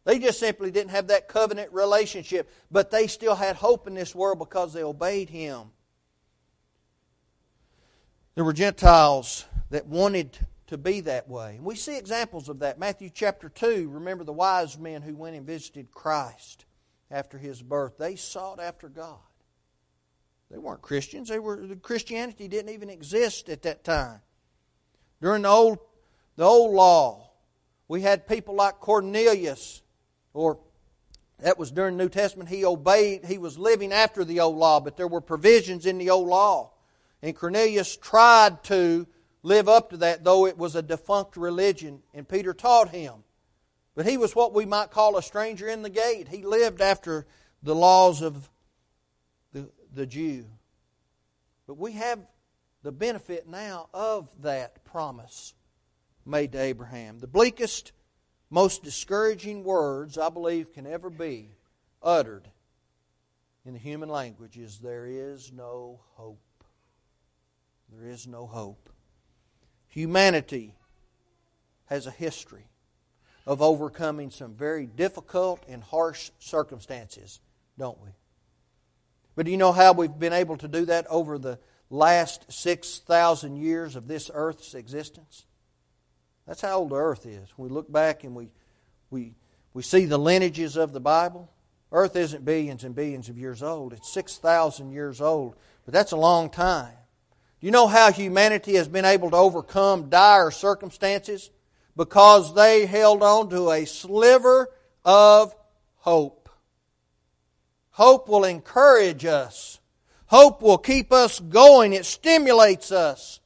They 0.08 0.18
just 0.18 0.40
simply 0.40 0.70
didn't 0.70 0.92
have 0.92 1.08
that 1.08 1.28
covenant 1.28 1.70
relationship, 1.70 2.50
but 2.70 2.90
they 2.90 3.08
still 3.08 3.34
had 3.34 3.56
hope 3.56 3.86
in 3.86 3.92
this 3.92 4.14
world 4.14 4.38
because 4.38 4.72
they 4.72 4.82
obeyed 4.82 5.28
Him. 5.28 5.64
There 8.34 8.42
were 8.42 8.54
Gentiles 8.54 9.44
that 9.68 9.84
wanted 9.84 10.38
to 10.68 10.78
be 10.78 11.02
that 11.02 11.28
way. 11.28 11.58
We 11.60 11.74
see 11.74 11.98
examples 11.98 12.48
of 12.48 12.60
that. 12.60 12.78
Matthew 12.78 13.10
chapter 13.12 13.50
2, 13.50 13.90
remember 13.90 14.24
the 14.24 14.32
wise 14.32 14.78
men 14.78 15.02
who 15.02 15.14
went 15.14 15.36
and 15.36 15.46
visited 15.46 15.90
Christ 15.90 16.64
after 17.10 17.36
his 17.36 17.62
birth. 17.62 17.98
They 17.98 18.16
sought 18.16 18.60
after 18.60 18.88
God. 18.88 19.18
They 20.50 20.56
weren't 20.56 20.80
Christians. 20.80 21.28
They 21.28 21.38
were 21.38 21.76
Christianity 21.82 22.48
didn't 22.48 22.72
even 22.72 22.88
exist 22.88 23.50
at 23.50 23.60
that 23.64 23.84
time. 23.84 24.22
During 25.20 25.42
the 25.42 25.50
old 25.50 25.80
the 26.36 26.44
old 26.44 26.74
law, 26.74 27.30
we 27.88 28.00
had 28.00 28.26
people 28.26 28.54
like 28.54 28.80
Cornelius 28.80 29.82
or 30.34 30.58
that 31.40 31.58
was 31.58 31.70
during 31.70 31.96
the 31.96 32.04
New 32.04 32.08
Testament. 32.08 32.48
He 32.48 32.64
obeyed, 32.64 33.24
he 33.24 33.38
was 33.38 33.58
living 33.58 33.92
after 33.92 34.24
the 34.24 34.40
old 34.40 34.56
law, 34.56 34.80
but 34.80 34.96
there 34.96 35.08
were 35.08 35.20
provisions 35.20 35.86
in 35.86 35.98
the 35.98 36.10
old 36.10 36.28
law 36.28 36.72
and 37.22 37.36
Cornelius 37.36 37.96
tried 37.96 38.62
to 38.64 39.06
live 39.42 39.68
up 39.68 39.90
to 39.90 39.96
that, 39.98 40.24
though 40.24 40.46
it 40.46 40.56
was 40.56 40.76
a 40.76 40.82
defunct 40.82 41.36
religion, 41.36 42.02
and 42.14 42.28
Peter 42.28 42.52
taught 42.54 42.90
him. 42.90 43.24
But 43.94 44.06
he 44.06 44.16
was 44.16 44.36
what 44.36 44.54
we 44.54 44.64
might 44.64 44.90
call 44.90 45.16
a 45.16 45.22
stranger 45.22 45.66
in 45.66 45.82
the 45.82 45.90
gate. 45.90 46.28
He 46.28 46.42
lived 46.42 46.80
after 46.80 47.26
the 47.62 47.74
laws 47.74 48.22
of 48.22 48.48
the, 49.52 49.68
the 49.92 50.06
Jew. 50.06 50.46
But 51.66 51.78
we 51.78 51.92
have 51.92 52.20
the 52.82 52.92
benefit 52.92 53.48
now 53.48 53.88
of 53.92 54.28
that 54.42 54.84
promise 54.84 55.54
made 56.24 56.52
to 56.52 56.60
Abraham. 56.60 57.18
The 57.18 57.26
bleakest, 57.26 57.90
most 58.50 58.82
discouraging 58.82 59.64
words 59.64 60.16
I 60.18 60.28
believe 60.28 60.72
can 60.72 60.86
ever 60.86 61.10
be 61.10 61.50
uttered 62.02 62.48
in 63.64 63.74
the 63.74 63.78
human 63.78 64.08
language 64.08 64.56
is 64.56 64.78
there 64.78 65.06
is 65.06 65.52
no 65.52 66.00
hope. 66.14 66.40
There 67.92 68.08
is 68.08 68.26
no 68.26 68.46
hope. 68.46 68.88
Humanity 69.88 70.74
has 71.86 72.06
a 72.06 72.10
history 72.10 72.66
of 73.46 73.60
overcoming 73.60 74.30
some 74.30 74.54
very 74.54 74.86
difficult 74.86 75.62
and 75.68 75.82
harsh 75.82 76.30
circumstances, 76.38 77.40
don't 77.78 78.00
we? 78.02 78.10
But 79.36 79.46
do 79.46 79.52
you 79.52 79.58
know 79.58 79.72
how 79.72 79.92
we've 79.92 80.18
been 80.18 80.32
able 80.32 80.56
to 80.58 80.68
do 80.68 80.84
that 80.86 81.06
over 81.08 81.38
the 81.38 81.58
last 81.90 82.50
6,000 82.50 83.56
years 83.56 83.96
of 83.96 84.08
this 84.08 84.30
earth's 84.32 84.74
existence? 84.74 85.44
That's 86.48 86.62
how 86.62 86.78
old 86.78 86.90
the 86.90 86.96
earth 86.96 87.26
is. 87.26 87.46
We 87.58 87.68
look 87.68 87.92
back 87.92 88.24
and 88.24 88.34
we, 88.34 88.48
we, 89.10 89.34
we 89.74 89.82
see 89.82 90.06
the 90.06 90.16
lineages 90.16 90.76
of 90.76 90.94
the 90.94 91.00
Bible. 91.00 91.50
Earth 91.92 92.16
isn't 92.16 92.42
billions 92.42 92.84
and 92.84 92.94
billions 92.94 93.28
of 93.28 93.36
years 93.36 93.62
old, 93.62 93.92
it's 93.92 94.10
6,000 94.12 94.90
years 94.90 95.20
old. 95.20 95.56
But 95.84 95.92
that's 95.92 96.12
a 96.12 96.16
long 96.16 96.48
time. 96.48 96.94
Do 97.60 97.66
you 97.66 97.70
know 97.70 97.86
how 97.86 98.10
humanity 98.12 98.76
has 98.76 98.88
been 98.88 99.04
able 99.04 99.30
to 99.30 99.36
overcome 99.36 100.08
dire 100.08 100.50
circumstances? 100.50 101.50
Because 101.96 102.54
they 102.54 102.86
held 102.86 103.22
on 103.22 103.50
to 103.50 103.70
a 103.70 103.84
sliver 103.84 104.68
of 105.04 105.54
hope. 105.96 106.48
Hope 107.90 108.28
will 108.28 108.44
encourage 108.44 109.24
us. 109.26 109.80
Hope 110.26 110.62
will 110.62 110.78
keep 110.78 111.12
us 111.12 111.40
going. 111.40 111.92
It 111.92 112.06
stimulates 112.06 112.92
us. 112.92 113.40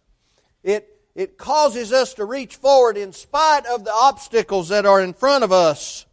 It, 0.62 0.91
it 1.14 1.37
causes 1.37 1.92
us 1.92 2.14
to 2.14 2.25
reach 2.25 2.57
forward 2.57 2.96
in 2.96 3.12
spite 3.12 3.66
of 3.66 3.85
the 3.85 3.92
obstacles 3.92 4.68
that 4.70 4.87
are 4.87 5.01
in 5.01 5.12
front 5.12 5.44
of 5.44 5.53
us. 5.53 6.07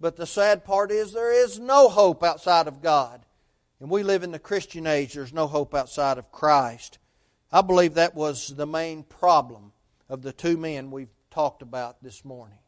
But 0.00 0.16
the 0.16 0.26
sad 0.26 0.64
part 0.64 0.90
is 0.90 1.12
there 1.12 1.32
is 1.32 1.58
no 1.58 1.88
hope 1.88 2.22
outside 2.22 2.66
of 2.66 2.82
God. 2.82 3.24
And 3.80 3.90
we 3.90 4.02
live 4.02 4.22
in 4.22 4.32
the 4.32 4.38
Christian 4.38 4.86
age, 4.86 5.14
there's 5.14 5.32
no 5.32 5.46
hope 5.46 5.74
outside 5.74 6.18
of 6.18 6.30
Christ. 6.30 6.98
I 7.50 7.62
believe 7.62 7.94
that 7.94 8.14
was 8.14 8.48
the 8.48 8.66
main 8.66 9.02
problem 9.02 9.72
of 10.08 10.22
the 10.22 10.32
two 10.32 10.56
men 10.56 10.90
we've 10.90 11.14
talked 11.30 11.62
about 11.62 12.02
this 12.02 12.24
morning. 12.24 12.58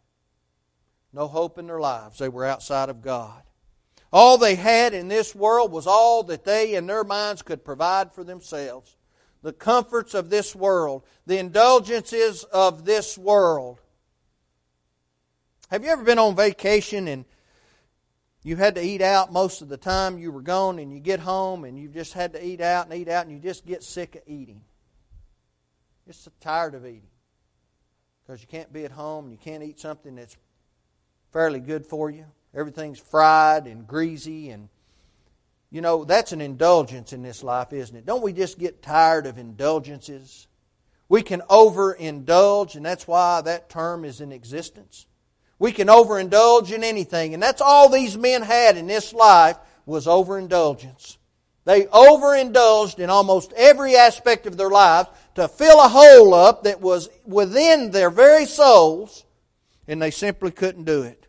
No 1.13 1.29
hope 1.29 1.59
in 1.59 1.67
their 1.67 1.81
lives. 1.81 2.19
They 2.19 2.29
were 2.29 2.45
outside 2.45 2.89
of 2.89 3.03
God. 3.03 3.43
All 4.13 4.39
they 4.39 4.55
had 4.55 4.95
in 4.95 5.09
this 5.09 5.35
world 5.35 5.73
was 5.73 5.87
all 5.87 6.23
that 6.25 6.45
they 6.45 6.75
in 6.75 6.87
their 6.87 7.05
minds 7.05 7.43
could 7.43 7.65
provide 7.65 8.13
for 8.13 8.25
themselves. 8.25 8.97
The 9.45 9.53
comforts 9.53 10.15
of 10.15 10.31
this 10.31 10.57
world, 10.57 11.05
the 11.27 11.37
indulgences 11.37 12.45
of 12.45 12.87
this 12.87 13.19
world. 13.19 13.79
Have 15.71 15.85
you 15.85 15.91
ever 15.91 16.03
been 16.03 16.19
on 16.19 16.35
vacation 16.35 17.07
and 17.09 17.27
you 18.43 18.57
had 18.57 18.75
to 18.77 18.83
eat 18.83 19.03
out 19.03 19.35
most 19.35 19.61
of 19.61 19.69
the 19.69 19.77
time 19.77 20.17
you 20.17 20.33
were 20.33 20.41
gone 20.41 20.79
and 20.79 20.91
you 20.91 20.99
get 20.99 21.21
home 21.21 21.65
and 21.65 21.79
you 21.79 21.89
just 21.89 22.15
had 22.15 22.33
to 22.33 22.43
eat 22.43 22.63
out 22.63 22.87
and 22.87 22.95
eat 22.99 23.07
out 23.11 23.27
and 23.27 23.35
you 23.35 23.39
just 23.39 23.67
get 23.67 23.83
sick 23.83 24.17
of 24.17 24.23
eating? 24.27 24.63
Just 26.07 26.27
tired 26.41 26.75
of 26.75 26.87
eating. 26.87 27.11
Because 28.27 28.41
you 28.41 28.49
can't 28.49 28.73
be 28.73 28.87
at 28.87 28.93
home 28.93 29.27
and 29.27 29.33
you 29.33 29.39
can't 29.39 29.63
eat 29.63 29.79
something 29.79 30.15
that's 30.15 30.39
fairly 31.35 31.61
good 31.61 31.85
for 31.85 32.09
you. 32.09 32.25
Everything's 32.55 32.99
fried 32.99 33.67
and 33.67 33.87
greasy 33.87 34.49
and 34.49 34.71
you 35.75 35.81
know, 35.81 36.05
that's 36.05 36.31
an 36.31 36.41
indulgence 36.41 37.13
in 37.13 37.25
this 37.25 37.43
life, 37.43 37.73
isn't 37.73 37.97
it? 37.97 38.07
Don't 38.07 38.23
we 38.23 38.33
just 38.33 38.61
get 38.61 38.81
tired 38.81 39.27
of 39.27 39.39
indulgences? 39.39 40.47
We 41.09 41.21
can 41.21 41.41
overindulge, 41.51 42.77
and 42.77 42.87
that's 42.87 43.09
why 43.09 43.41
that 43.41 43.71
term 43.71 44.05
is 44.05 44.21
in 44.21 44.31
existence. 44.31 45.07
We 45.59 45.73
can 45.73 45.89
overindulge 45.89 46.71
in 46.71 46.85
anything, 46.85 47.35
and 47.35 47.43
that's 47.43 47.61
all 47.61 47.89
these 47.89 48.17
men 48.17 48.43
had 48.43 48.77
in 48.77 48.87
this 48.87 49.13
life 49.13 49.57
was 49.85 50.07
overindulgence. 50.07 51.19
They 51.65 51.87
overindulged 51.87 53.01
in 53.01 53.11
almost 53.11 53.53
every 53.57 53.97
aspect 53.97 54.47
of 54.47 54.57
their 54.57 54.71
lives 54.71 55.09
to 55.35 55.49
fill 55.49 55.81
a 55.81 55.89
hole 55.89 56.35
up 56.35 56.63
that 56.63 56.81
was 56.81 57.09
within 57.25 57.91
their 57.91 58.11
very 58.11 58.47
souls, 58.47 59.25
and 59.89 60.01
they 60.01 60.13
simply 60.13 60.53
couldn't 60.53 60.85
do 60.85 61.03
it. 61.03 61.27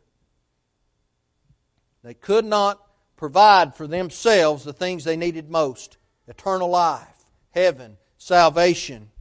They 2.03 2.13
could 2.13 2.45
not 2.45 2.84
provide 3.17 3.75
for 3.75 3.87
themselves 3.87 4.63
the 4.63 4.73
things 4.73 5.03
they 5.03 5.17
needed 5.17 5.49
most 5.49 5.97
eternal 6.27 6.69
life, 6.69 7.25
heaven, 7.51 7.97
salvation. 8.17 9.11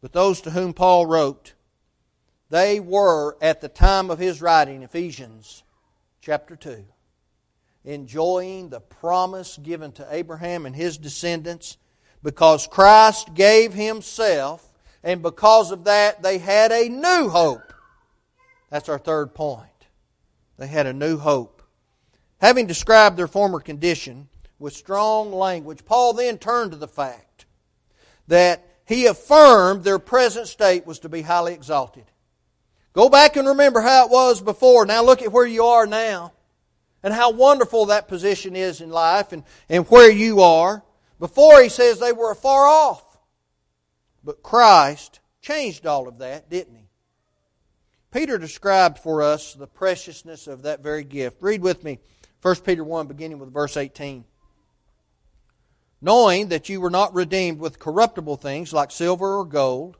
But 0.00 0.12
those 0.12 0.40
to 0.42 0.50
whom 0.50 0.72
Paul 0.72 1.06
wrote, 1.06 1.54
they 2.50 2.78
were, 2.78 3.36
at 3.40 3.60
the 3.60 3.68
time 3.68 4.10
of 4.10 4.18
his 4.18 4.40
writing, 4.40 4.82
Ephesians 4.82 5.62
chapter 6.20 6.56
2, 6.56 6.84
enjoying 7.84 8.68
the 8.68 8.80
promise 8.80 9.58
given 9.58 9.92
to 9.92 10.06
Abraham 10.10 10.66
and 10.66 10.74
his 10.74 10.98
descendants 10.98 11.76
because 12.22 12.66
Christ 12.66 13.34
gave 13.34 13.72
himself, 13.72 14.72
and 15.02 15.22
because 15.22 15.70
of 15.70 15.84
that, 15.84 16.22
they 16.22 16.38
had 16.38 16.72
a 16.72 16.88
new 16.88 17.28
hope. 17.28 17.72
That's 18.70 18.88
our 18.88 18.98
third 18.98 19.34
point. 19.34 19.70
They 20.58 20.66
had 20.66 20.86
a 20.86 20.92
new 20.92 21.18
hope. 21.18 21.55
Having 22.38 22.66
described 22.66 23.16
their 23.16 23.26
former 23.26 23.60
condition 23.60 24.28
with 24.58 24.74
strong 24.74 25.32
language, 25.32 25.84
Paul 25.84 26.12
then 26.12 26.38
turned 26.38 26.72
to 26.72 26.76
the 26.76 26.88
fact 26.88 27.46
that 28.28 28.66
he 28.84 29.06
affirmed 29.06 29.84
their 29.84 29.98
present 29.98 30.46
state 30.46 30.86
was 30.86 31.00
to 31.00 31.08
be 31.08 31.22
highly 31.22 31.54
exalted. 31.54 32.04
Go 32.92 33.08
back 33.08 33.36
and 33.36 33.48
remember 33.48 33.80
how 33.80 34.06
it 34.06 34.10
was 34.10 34.40
before. 34.40 34.86
Now 34.86 35.02
look 35.02 35.22
at 35.22 35.32
where 35.32 35.46
you 35.46 35.64
are 35.64 35.86
now 35.86 36.32
and 37.02 37.12
how 37.12 37.30
wonderful 37.30 37.86
that 37.86 38.08
position 38.08 38.56
is 38.56 38.80
in 38.80 38.90
life 38.90 39.32
and, 39.32 39.44
and 39.68 39.86
where 39.86 40.10
you 40.10 40.40
are. 40.40 40.82
Before 41.18 41.60
he 41.62 41.68
says 41.68 41.98
they 41.98 42.12
were 42.12 42.34
far 42.34 42.66
off. 42.66 43.18
But 44.24 44.42
Christ 44.42 45.20
changed 45.40 45.86
all 45.86 46.08
of 46.08 46.18
that, 46.18 46.50
didn't 46.50 46.74
he? 46.74 46.88
Peter 48.10 48.38
described 48.38 48.98
for 48.98 49.22
us 49.22 49.54
the 49.54 49.66
preciousness 49.66 50.46
of 50.46 50.62
that 50.62 50.82
very 50.82 51.04
gift. 51.04 51.42
Read 51.42 51.60
with 51.60 51.84
me 51.84 51.98
1 52.42 52.56
Peter 52.56 52.84
1, 52.84 53.06
beginning 53.06 53.38
with 53.38 53.52
verse 53.52 53.76
18. 53.76 54.24
Knowing 56.00 56.48
that 56.48 56.68
you 56.68 56.80
were 56.80 56.90
not 56.90 57.14
redeemed 57.14 57.58
with 57.58 57.78
corruptible 57.78 58.36
things 58.36 58.72
like 58.72 58.90
silver 58.90 59.38
or 59.38 59.44
gold 59.44 59.96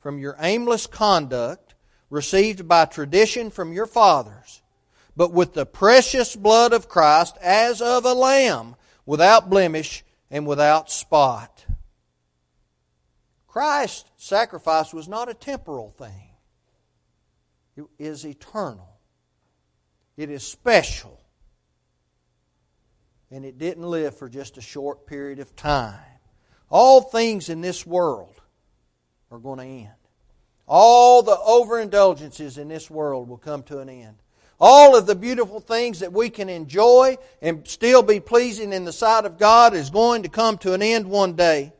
from 0.00 0.18
your 0.18 0.36
aimless 0.40 0.86
conduct 0.86 1.74
received 2.10 2.66
by 2.66 2.84
tradition 2.84 3.50
from 3.50 3.72
your 3.72 3.86
fathers, 3.86 4.62
but 5.16 5.32
with 5.32 5.52
the 5.52 5.66
precious 5.66 6.34
blood 6.34 6.72
of 6.72 6.88
Christ 6.88 7.36
as 7.42 7.82
of 7.82 8.04
a 8.04 8.14
lamb 8.14 8.76
without 9.04 9.50
blemish 9.50 10.04
and 10.30 10.46
without 10.46 10.90
spot. 10.90 11.66
Christ's 13.46 14.10
sacrifice 14.16 14.94
was 14.94 15.08
not 15.08 15.28
a 15.28 15.34
temporal 15.34 15.90
thing. 15.98 16.30
It 17.76 17.84
is 17.98 18.24
eternal. 18.24 18.98
It 20.16 20.30
is 20.30 20.42
special 20.42 21.20
and 23.30 23.44
it 23.44 23.58
didn't 23.58 23.84
live 23.84 24.16
for 24.16 24.28
just 24.28 24.56
a 24.56 24.62
short 24.62 25.06
period 25.06 25.38
of 25.38 25.54
time. 25.54 26.00
All 26.70 27.00
things 27.00 27.48
in 27.48 27.60
this 27.60 27.86
world 27.86 28.40
are 29.30 29.38
going 29.38 29.58
to 29.58 29.64
end. 29.64 29.90
All 30.66 31.22
the 31.22 31.36
overindulgences 31.36 32.58
in 32.58 32.68
this 32.68 32.90
world 32.90 33.28
will 33.28 33.38
come 33.38 33.62
to 33.64 33.78
an 33.78 33.88
end. 33.88 34.16
All 34.60 34.96
of 34.96 35.06
the 35.06 35.14
beautiful 35.14 35.60
things 35.60 36.00
that 36.00 36.12
we 36.12 36.30
can 36.30 36.48
enjoy 36.48 37.16
and 37.40 37.66
still 37.66 38.02
be 38.02 38.20
pleasing 38.20 38.72
in 38.72 38.84
the 38.84 38.92
sight 38.92 39.24
of 39.24 39.38
God 39.38 39.72
is 39.72 39.88
going 39.88 40.24
to 40.24 40.28
come 40.28 40.58
to 40.58 40.74
an 40.74 40.82
end 40.82 41.06
one 41.08 41.34
day. 41.34 41.72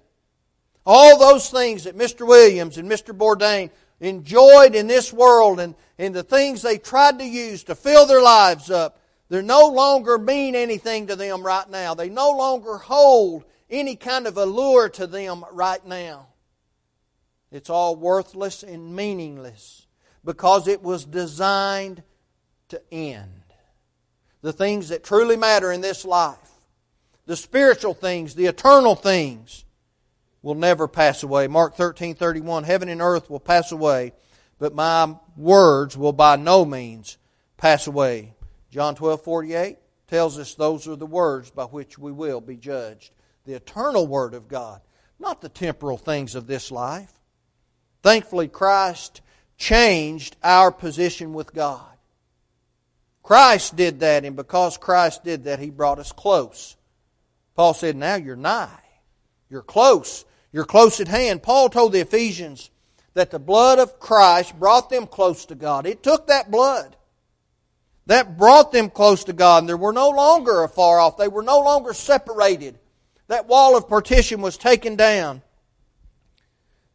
All 0.86 1.18
those 1.18 1.50
things 1.50 1.84
that 1.84 1.98
Mr. 1.98 2.26
Williams 2.26 2.78
and 2.78 2.90
Mr. 2.90 3.16
Bourdain 3.16 3.70
enjoyed 4.00 4.74
in 4.74 4.86
this 4.86 5.12
world 5.12 5.60
and, 5.60 5.74
and 5.98 6.14
the 6.14 6.22
things 6.22 6.62
they 6.62 6.78
tried 6.78 7.18
to 7.18 7.24
use 7.24 7.64
to 7.64 7.74
fill 7.74 8.06
their 8.06 8.22
lives 8.22 8.70
up 8.70 8.97
they 9.28 9.42
no 9.42 9.66
longer 9.66 10.18
mean 10.18 10.54
anything 10.54 11.06
to 11.08 11.16
them 11.16 11.42
right 11.42 11.68
now. 11.68 11.94
They 11.94 12.08
no 12.08 12.30
longer 12.30 12.78
hold 12.78 13.44
any 13.68 13.96
kind 13.96 14.26
of 14.26 14.36
allure 14.36 14.88
to 14.90 15.06
them 15.06 15.44
right 15.52 15.84
now. 15.86 16.28
It's 17.50 17.70
all 17.70 17.96
worthless 17.96 18.62
and 18.62 18.94
meaningless 18.94 19.86
because 20.24 20.66
it 20.66 20.82
was 20.82 21.04
designed 21.04 22.02
to 22.68 22.80
end. 22.92 23.42
The 24.40 24.52
things 24.52 24.90
that 24.90 25.04
truly 25.04 25.36
matter 25.36 25.72
in 25.72 25.80
this 25.80 26.04
life, 26.04 26.38
the 27.26 27.36
spiritual 27.36 27.94
things, 27.94 28.34
the 28.34 28.46
eternal 28.46 28.94
things, 28.94 29.64
will 30.42 30.54
never 30.54 30.88
pass 30.88 31.22
away. 31.22 31.48
Mark 31.48 31.76
13 31.76 32.14
31 32.14 32.64
Heaven 32.64 32.88
and 32.88 33.02
earth 33.02 33.28
will 33.28 33.40
pass 33.40 33.72
away, 33.72 34.12
but 34.58 34.74
my 34.74 35.14
words 35.36 35.96
will 35.96 36.12
by 36.12 36.36
no 36.36 36.64
means 36.64 37.18
pass 37.56 37.86
away. 37.86 38.34
John 38.70 38.94
12 38.94 39.22
48 39.22 39.78
tells 40.08 40.38
us 40.38 40.54
those 40.54 40.88
are 40.88 40.96
the 40.96 41.06
words 41.06 41.50
by 41.50 41.64
which 41.64 41.98
we 41.98 42.12
will 42.12 42.40
be 42.40 42.56
judged. 42.56 43.12
The 43.44 43.54
eternal 43.54 44.06
Word 44.06 44.34
of 44.34 44.48
God, 44.48 44.80
not 45.18 45.40
the 45.40 45.48
temporal 45.48 45.98
things 45.98 46.34
of 46.34 46.46
this 46.46 46.70
life. 46.70 47.12
Thankfully, 48.02 48.48
Christ 48.48 49.20
changed 49.56 50.36
our 50.42 50.70
position 50.70 51.32
with 51.32 51.54
God. 51.54 51.84
Christ 53.22 53.76
did 53.76 54.00
that, 54.00 54.24
and 54.24 54.36
because 54.36 54.76
Christ 54.76 55.24
did 55.24 55.44
that, 55.44 55.58
He 55.58 55.70
brought 55.70 55.98
us 55.98 56.12
close. 56.12 56.76
Paul 57.54 57.74
said, 57.74 57.96
Now 57.96 58.14
you're 58.14 58.36
nigh. 58.36 58.80
You're 59.50 59.62
close. 59.62 60.24
You're 60.52 60.64
close 60.64 61.00
at 61.00 61.08
hand. 61.08 61.42
Paul 61.42 61.68
told 61.68 61.92
the 61.92 62.00
Ephesians 62.00 62.70
that 63.14 63.30
the 63.30 63.38
blood 63.38 63.78
of 63.78 63.98
Christ 63.98 64.58
brought 64.58 64.90
them 64.90 65.06
close 65.06 65.46
to 65.46 65.54
God. 65.54 65.86
It 65.86 66.02
took 66.02 66.28
that 66.28 66.50
blood 66.50 66.96
that 68.08 68.38
brought 68.38 68.72
them 68.72 68.88
close 68.88 69.24
to 69.24 69.34
God, 69.34 69.62
and 69.62 69.68
they 69.68 69.74
were 69.74 69.92
no 69.92 70.08
longer 70.08 70.64
afar 70.64 70.98
off. 70.98 71.18
They 71.18 71.28
were 71.28 71.42
no 71.42 71.60
longer 71.60 71.92
separated. 71.92 72.78
That 73.28 73.46
wall 73.46 73.76
of 73.76 73.86
partition 73.86 74.40
was 74.40 74.56
taken 74.56 74.96
down. 74.96 75.42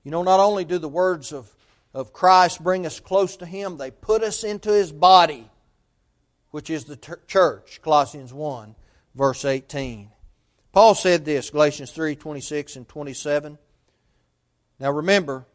You 0.03 0.09
know, 0.09 0.23
not 0.23 0.39
only 0.39 0.65
do 0.65 0.79
the 0.79 0.89
words 0.89 1.31
of, 1.31 1.47
of 1.93 2.13
Christ 2.13 2.63
bring 2.63 2.87
us 2.87 2.99
close 2.99 3.37
to 3.37 3.45
Him, 3.45 3.77
they 3.77 3.91
put 3.91 4.23
us 4.23 4.43
into 4.43 4.71
His 4.71 4.91
body, 4.91 5.47
which 6.49 6.71
is 6.71 6.85
the 6.85 6.95
ter- 6.95 7.21
church, 7.27 7.79
Colossians 7.83 8.33
1, 8.33 8.73
verse 9.13 9.45
18. 9.45 10.09
Paul 10.71 10.95
said 10.95 11.25
this, 11.25 11.51
Galatians 11.51 11.91
3 11.91 12.15
26 12.15 12.75
and 12.75 12.87
27. 12.89 13.59
Now 14.79 14.89
remember, 14.89 15.45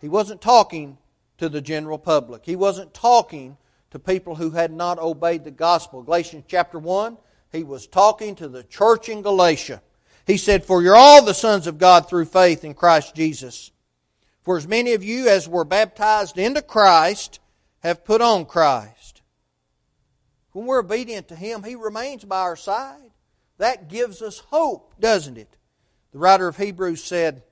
he 0.00 0.08
wasn't 0.08 0.40
talking 0.40 0.96
to 1.36 1.50
the 1.50 1.60
general 1.60 1.98
public. 1.98 2.46
He 2.46 2.56
wasn't 2.56 2.94
talking 2.94 3.58
to 3.92 3.98
people 3.98 4.34
who 4.34 4.50
had 4.50 4.72
not 4.72 4.98
obeyed 4.98 5.44
the 5.44 5.50
gospel. 5.50 6.02
Galatians 6.02 6.44
chapter 6.48 6.78
1, 6.78 7.18
he 7.52 7.62
was 7.62 7.86
talking 7.86 8.34
to 8.36 8.48
the 8.48 8.64
church 8.64 9.10
in 9.10 9.20
Galatia. 9.20 9.82
He 10.26 10.38
said, 10.38 10.64
For 10.64 10.82
you're 10.82 10.96
all 10.96 11.22
the 11.22 11.34
sons 11.34 11.66
of 11.66 11.76
God 11.76 12.08
through 12.08 12.24
faith 12.24 12.64
in 12.64 12.72
Christ 12.72 13.14
Jesus. 13.14 13.70
For 14.44 14.56
as 14.56 14.66
many 14.66 14.94
of 14.94 15.04
you 15.04 15.28
as 15.28 15.46
were 15.46 15.66
baptized 15.66 16.38
into 16.38 16.62
Christ 16.62 17.38
have 17.80 18.02
put 18.02 18.22
on 18.22 18.46
Christ. 18.46 19.20
When 20.52 20.64
we're 20.64 20.80
obedient 20.80 21.28
to 21.28 21.36
Him, 21.36 21.62
He 21.62 21.74
remains 21.74 22.24
by 22.24 22.40
our 22.40 22.56
side. 22.56 23.10
That 23.58 23.90
gives 23.90 24.22
us 24.22 24.38
hope, 24.38 24.94
doesn't 24.98 25.36
it? 25.36 25.54
The 26.12 26.18
writer 26.18 26.48
of 26.48 26.56
Hebrews 26.56 27.04
said, 27.04 27.42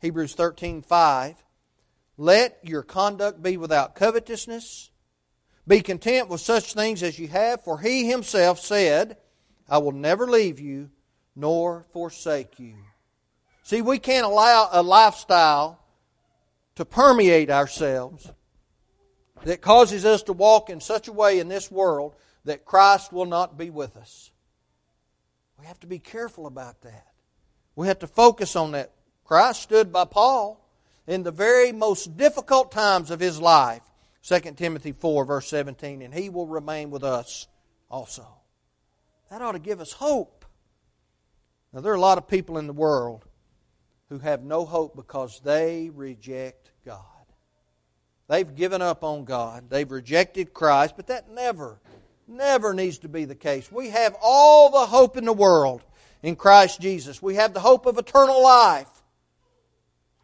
Hebrews 0.00 0.34
13 0.34 0.82
5, 0.82 1.36
Let 2.16 2.58
your 2.64 2.82
conduct 2.82 3.40
be 3.44 3.56
without 3.56 3.94
covetousness. 3.94 4.90
Be 5.66 5.80
content 5.80 6.28
with 6.28 6.40
such 6.40 6.74
things 6.74 7.02
as 7.02 7.18
you 7.18 7.28
have, 7.28 7.64
for 7.64 7.78
He 7.78 8.08
Himself 8.08 8.60
said, 8.60 9.16
I 9.68 9.78
will 9.78 9.92
never 9.92 10.26
leave 10.26 10.60
you 10.60 10.90
nor 11.34 11.86
forsake 11.92 12.58
you. 12.58 12.76
See, 13.62 13.80
we 13.80 13.98
can't 13.98 14.26
allow 14.26 14.68
a 14.70 14.82
lifestyle 14.82 15.80
to 16.76 16.84
permeate 16.84 17.50
ourselves 17.50 18.30
that 19.44 19.62
causes 19.62 20.04
us 20.04 20.22
to 20.24 20.32
walk 20.32 20.68
in 20.68 20.80
such 20.80 21.08
a 21.08 21.12
way 21.12 21.38
in 21.38 21.48
this 21.48 21.70
world 21.70 22.14
that 22.44 22.64
Christ 22.64 23.12
will 23.12 23.26
not 23.26 23.56
be 23.56 23.70
with 23.70 23.96
us. 23.96 24.30
We 25.58 25.66
have 25.66 25.80
to 25.80 25.86
be 25.86 25.98
careful 25.98 26.46
about 26.46 26.82
that. 26.82 27.06
We 27.74 27.86
have 27.86 28.00
to 28.00 28.06
focus 28.06 28.54
on 28.54 28.72
that. 28.72 28.92
Christ 29.24 29.62
stood 29.62 29.92
by 29.92 30.04
Paul 30.04 30.60
in 31.06 31.22
the 31.22 31.30
very 31.30 31.72
most 31.72 32.16
difficult 32.16 32.70
times 32.70 33.10
of 33.10 33.20
his 33.20 33.40
life. 33.40 33.82
2 34.26 34.40
Timothy 34.56 34.92
4, 34.92 35.24
verse 35.26 35.48
17, 35.48 36.00
and 36.00 36.14
he 36.14 36.30
will 36.30 36.46
remain 36.46 36.90
with 36.90 37.04
us 37.04 37.46
also. 37.90 38.26
That 39.30 39.42
ought 39.42 39.52
to 39.52 39.58
give 39.58 39.80
us 39.80 39.92
hope. 39.92 40.46
Now, 41.72 41.80
there 41.80 41.92
are 41.92 41.96
a 41.96 42.00
lot 42.00 42.18
of 42.18 42.26
people 42.26 42.56
in 42.56 42.66
the 42.66 42.72
world 42.72 43.26
who 44.08 44.18
have 44.20 44.42
no 44.42 44.64
hope 44.64 44.96
because 44.96 45.40
they 45.44 45.90
reject 45.92 46.70
God. 46.86 47.02
They've 48.28 48.54
given 48.54 48.80
up 48.80 49.04
on 49.04 49.24
God. 49.24 49.68
They've 49.68 49.90
rejected 49.90 50.54
Christ, 50.54 50.94
but 50.96 51.08
that 51.08 51.30
never, 51.30 51.78
never 52.26 52.72
needs 52.72 52.98
to 53.00 53.08
be 53.08 53.26
the 53.26 53.34
case. 53.34 53.70
We 53.70 53.90
have 53.90 54.16
all 54.22 54.70
the 54.70 54.86
hope 54.86 55.18
in 55.18 55.26
the 55.26 55.32
world 55.34 55.82
in 56.22 56.36
Christ 56.36 56.80
Jesus. 56.80 57.20
We 57.20 57.34
have 57.34 57.52
the 57.52 57.60
hope 57.60 57.84
of 57.84 57.98
eternal 57.98 58.42
life. 58.42 58.88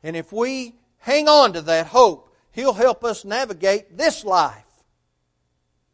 And 0.03 0.17
if 0.17 0.33
we 0.33 0.77
hang 0.99 1.29
on 1.29 1.53
to 1.53 1.63
that 1.63 1.87
hope, 1.87 2.30
He'll 2.53 2.73
help 2.73 3.05
us 3.05 3.25
navigate 3.25 3.97
this 3.97 4.25
life. 4.25 4.65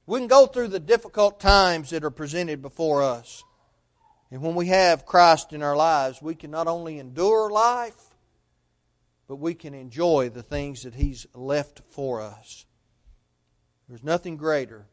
We 0.07 0.21
can 0.21 0.29
go 0.29 0.47
through 0.47 0.69
the 0.69 0.81
difficult 0.81 1.41
times 1.41 1.91
that 1.91 2.05
are 2.05 2.11
presented 2.11 2.63
before 2.63 3.03
us. 3.03 3.43
And 4.31 4.43
when 4.43 4.55
we 4.55 4.67
have 4.67 5.07
Christ 5.07 5.53
in 5.53 5.63
our 5.63 5.77
lives, 5.77 6.23
we 6.23 6.35
can 6.35 6.51
not 6.51 6.67
only 6.67 6.99
endure 6.99 7.51
life, 7.51 8.01
but 9.29 9.37
we 9.37 9.55
can 9.55 9.75
enjoy 9.75 10.31
the 10.31 10.43
things 10.43 10.83
that 10.83 10.95
He's 10.95 11.27
left 11.35 11.83
for 11.91 12.21
us. 12.21 12.65
There's 13.89 14.05
nothing 14.05 14.37
greater 14.37 14.87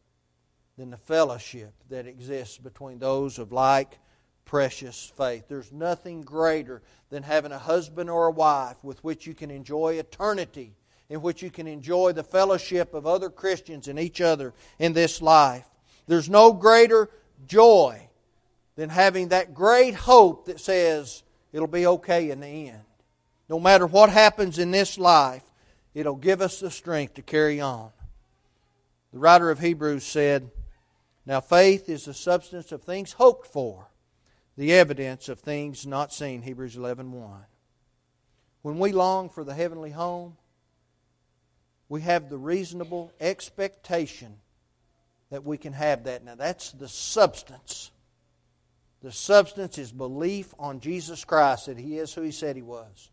than 0.78 0.90
the 0.90 0.98
fellowship 0.98 1.74
that 1.90 2.08
exists 2.08 2.58
between 2.58 3.00
those 3.00 3.38
of 3.38 3.52
like 3.52 4.00
precious 4.46 5.12
faith. 5.18 5.46
There's 5.48 5.72
nothing 5.72 6.22
greater 6.22 6.82
than 7.10 7.24
having 7.24 7.52
a 7.52 7.60
husband 7.60 8.10
or 8.10 8.28
a 8.28 8.32
wife 8.32 8.84
with 8.84 9.04
which 9.04 9.26
you 9.28 9.34
can 9.34 9.52
enjoy 9.52 9.96
eternity, 9.96 10.76
in 11.10 11.22
which 11.22 11.42
you 11.42 11.50
can 11.50 11.68
enjoy 11.68 12.12
the 12.12 12.24
fellowship 12.24 12.94
of 12.94 13.06
other 13.06 13.30
Christians 13.30 13.88
and 13.88 14.00
each 14.00 14.22
other 14.22 14.54
in 14.80 14.94
this 14.94 15.22
life. 15.22 15.66
There's 16.08 16.30
no 16.30 16.54
greater 16.54 17.10
joy 17.48 18.10
than 18.76 18.90
having 18.90 19.30
that 19.30 19.54
great 19.54 19.94
hope 19.94 20.46
that 20.46 20.60
says 20.60 21.24
it'll 21.52 21.68
be 21.68 21.86
okay 21.86 22.32
in 22.32 22.40
the 22.40 22.70
end. 22.70 22.82
No 23.50 23.60
matter 23.60 23.86
what 23.86 24.10
happens 24.10 24.58
in 24.58 24.72
this 24.72 24.98
life, 24.98 25.44
it'll 25.94 26.16
give 26.16 26.42
us 26.42 26.60
the 26.60 26.72
strength 26.72 27.16
to 27.16 27.22
carry 27.22 27.62
on. 27.62 27.92
The 29.12 29.20
writer 29.20 29.52
of 29.52 29.60
Hebrews 29.60 30.04
said, 30.04 30.50
Now 31.26 31.40
faith 31.40 31.88
is 31.88 32.06
the 32.06 32.14
substance 32.14 32.72
of 32.72 32.82
things 32.82 33.14
hoped 33.14 33.48
for, 33.48 33.90
the 34.58 34.74
evidence 34.74 35.30
of 35.30 35.40
things 35.40 35.86
not 35.86 36.12
seen. 36.12 36.42
Hebrews 36.42 36.76
11 36.76 37.12
1. 37.12 37.32
When 38.64 38.80
we 38.80 38.92
long 38.92 39.30
for 39.30 39.44
the 39.44 39.54
heavenly 39.54 39.92
home, 39.92 40.38
we 41.94 42.02
have 42.02 42.28
the 42.28 42.40
reasonable 42.40 43.12
expectation 43.22 44.36
that 45.30 45.44
we 45.44 45.60
can 45.60 45.74
have 45.74 46.06
that. 46.06 46.26
Now, 46.26 46.34
that's 46.34 46.72
the 46.72 46.88
substance. 46.88 47.92
The 49.04 49.12
substance 49.12 49.78
is 49.78 49.92
belief 49.92 50.56
on 50.58 50.80
Jesus 50.80 51.24
Christ 51.24 51.68
that 51.68 51.78
He 51.78 52.00
is 52.00 52.12
who 52.12 52.24
He 52.24 52.32
said 52.32 52.56
He 52.56 52.64
was. 52.64 53.12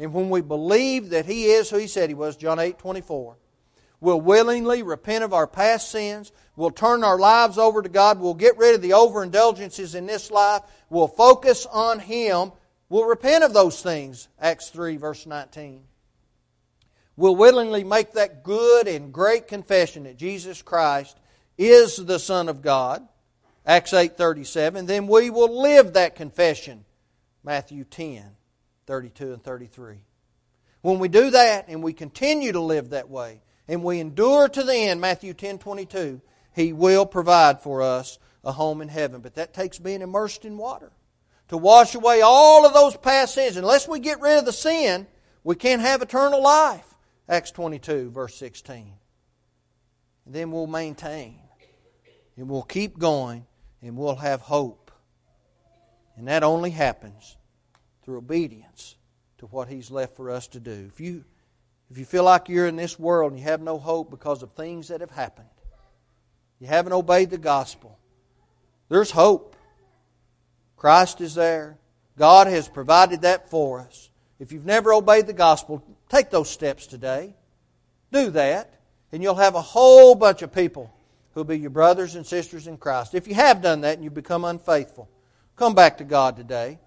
And 0.00 0.12
when 0.12 0.28
we 0.28 0.40
believe 0.40 1.10
that 1.10 1.24
He 1.24 1.52
is 1.52 1.70
who 1.70 1.78
He 1.78 1.86
said 1.86 2.10
He 2.10 2.16
was, 2.16 2.36
John 2.36 2.58
8 2.58 2.80
24, 2.80 3.36
we'll 4.00 4.20
willingly 4.20 4.82
repent 4.82 5.22
of 5.22 5.32
our 5.32 5.46
past 5.46 5.92
sins. 5.92 6.32
We'll 6.56 6.72
turn 6.72 7.04
our 7.04 7.16
lives 7.16 7.58
over 7.58 7.80
to 7.80 7.88
God. 7.88 8.18
We'll 8.18 8.34
get 8.34 8.58
rid 8.58 8.74
of 8.74 8.82
the 8.82 8.90
overindulgences 8.90 9.94
in 9.94 10.06
this 10.06 10.32
life. 10.32 10.62
We'll 10.88 11.06
focus 11.06 11.64
on 11.64 12.00
Him. 12.00 12.50
We'll 12.88 13.06
repent 13.06 13.44
of 13.44 13.54
those 13.54 13.80
things. 13.80 14.26
Acts 14.40 14.68
3, 14.70 14.96
verse 14.96 15.26
19. 15.26 15.84
We'll 17.20 17.36
willingly 17.36 17.84
make 17.84 18.12
that 18.12 18.42
good 18.42 18.88
and 18.88 19.12
great 19.12 19.46
confession 19.46 20.04
that 20.04 20.16
Jesus 20.16 20.62
Christ 20.62 21.18
is 21.58 21.96
the 21.96 22.18
Son 22.18 22.48
of 22.48 22.62
God. 22.62 23.06
Acts 23.66 23.92
8:37, 23.92 24.86
then 24.86 25.06
we 25.06 25.28
will 25.28 25.60
live 25.60 25.92
that 25.92 26.16
confession. 26.16 26.86
Matthew 27.44 27.84
10, 27.84 28.24
32 28.86 29.34
and 29.34 29.44
33. 29.44 30.02
When 30.80 30.98
we 30.98 31.08
do 31.08 31.28
that 31.28 31.66
and 31.68 31.82
we 31.82 31.92
continue 31.92 32.52
to 32.52 32.60
live 32.60 32.88
that 32.88 33.10
way 33.10 33.42
and 33.68 33.84
we 33.84 34.00
endure 34.00 34.48
to 34.48 34.62
the 34.62 34.74
end, 34.74 35.02
Matthew 35.02 35.34
10 35.34 35.58
22, 35.58 36.22
He 36.54 36.72
will 36.72 37.04
provide 37.04 37.60
for 37.60 37.82
us 37.82 38.18
a 38.42 38.52
home 38.52 38.80
in 38.80 38.88
heaven. 38.88 39.20
But 39.20 39.34
that 39.34 39.52
takes 39.52 39.78
being 39.78 40.00
immersed 40.00 40.46
in 40.46 40.56
water 40.56 40.90
to 41.48 41.58
wash 41.58 41.94
away 41.94 42.22
all 42.22 42.64
of 42.64 42.72
those 42.72 42.96
past 42.96 43.34
sins. 43.34 43.58
Unless 43.58 43.88
we 43.88 44.00
get 44.00 44.22
rid 44.22 44.38
of 44.38 44.46
the 44.46 44.54
sin, 44.54 45.06
we 45.44 45.54
can't 45.54 45.82
have 45.82 46.00
eternal 46.00 46.42
life. 46.42 46.89
Acts 47.30 47.52
22, 47.52 48.10
verse 48.10 48.34
16. 48.34 48.92
And 50.26 50.34
then 50.34 50.50
we'll 50.50 50.66
maintain 50.66 51.38
and 52.36 52.48
we'll 52.48 52.62
keep 52.62 52.98
going 52.98 53.46
and 53.80 53.96
we'll 53.96 54.16
have 54.16 54.40
hope. 54.40 54.90
And 56.16 56.26
that 56.26 56.42
only 56.42 56.70
happens 56.70 57.36
through 58.02 58.18
obedience 58.18 58.96
to 59.38 59.46
what 59.46 59.68
He's 59.68 59.92
left 59.92 60.16
for 60.16 60.28
us 60.28 60.48
to 60.48 60.60
do. 60.60 60.90
If 60.92 61.00
you, 61.00 61.24
if 61.88 61.98
you 61.98 62.04
feel 62.04 62.24
like 62.24 62.48
you're 62.48 62.66
in 62.66 62.74
this 62.74 62.98
world 62.98 63.30
and 63.30 63.40
you 63.40 63.46
have 63.46 63.62
no 63.62 63.78
hope 63.78 64.10
because 64.10 64.42
of 64.42 64.50
things 64.52 64.88
that 64.88 65.00
have 65.00 65.12
happened, 65.12 65.46
you 66.58 66.66
haven't 66.66 66.92
obeyed 66.92 67.30
the 67.30 67.38
gospel, 67.38 67.96
there's 68.88 69.12
hope. 69.12 69.54
Christ 70.76 71.20
is 71.20 71.36
there. 71.36 71.78
God 72.18 72.48
has 72.48 72.68
provided 72.68 73.22
that 73.22 73.50
for 73.50 73.78
us. 73.78 74.10
If 74.40 74.50
you've 74.50 74.66
never 74.66 74.92
obeyed 74.92 75.28
the 75.28 75.32
gospel, 75.32 75.84
take 76.10 76.30
those 76.30 76.50
steps 76.50 76.86
today. 76.86 77.34
Do 78.12 78.30
that, 78.30 78.74
and 79.12 79.22
you'll 79.22 79.36
have 79.36 79.54
a 79.54 79.62
whole 79.62 80.14
bunch 80.14 80.42
of 80.42 80.52
people 80.52 80.92
who'll 81.32 81.44
be 81.44 81.58
your 81.58 81.70
brothers 81.70 82.16
and 82.16 82.26
sisters 82.26 82.66
in 82.66 82.76
Christ. 82.76 83.14
If 83.14 83.26
you 83.28 83.34
have 83.34 83.62
done 83.62 83.80
that 83.82 83.94
and 83.94 84.04
you've 84.04 84.12
become 84.12 84.44
unfaithful, 84.44 85.08
come 85.56 85.74
back 85.74 85.98
to 85.98 86.04
God 86.04 86.36
today. 86.36 86.78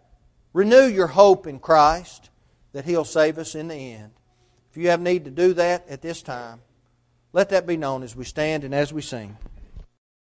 Renew 0.51 0.85
your 0.85 1.07
hope 1.07 1.47
in 1.47 1.59
Christ 1.59 2.29
that 2.73 2.85
He'll 2.85 3.05
save 3.05 3.37
us 3.37 3.55
in 3.55 3.69
the 3.69 3.93
end. 3.93 4.11
If 4.69 4.77
you 4.77 4.89
have 4.89 5.01
need 5.01 5.25
to 5.25 5.31
do 5.31 5.53
that 5.53 5.87
at 5.87 6.01
this 6.01 6.21
time, 6.21 6.61
let 7.31 7.49
that 7.49 7.65
be 7.65 7.77
known 7.77 8.03
as 8.03 8.15
we 8.15 8.25
stand 8.25 8.63
and 8.63 8.75
as 8.75 8.93
we 8.93 9.01
sing. 9.01 9.37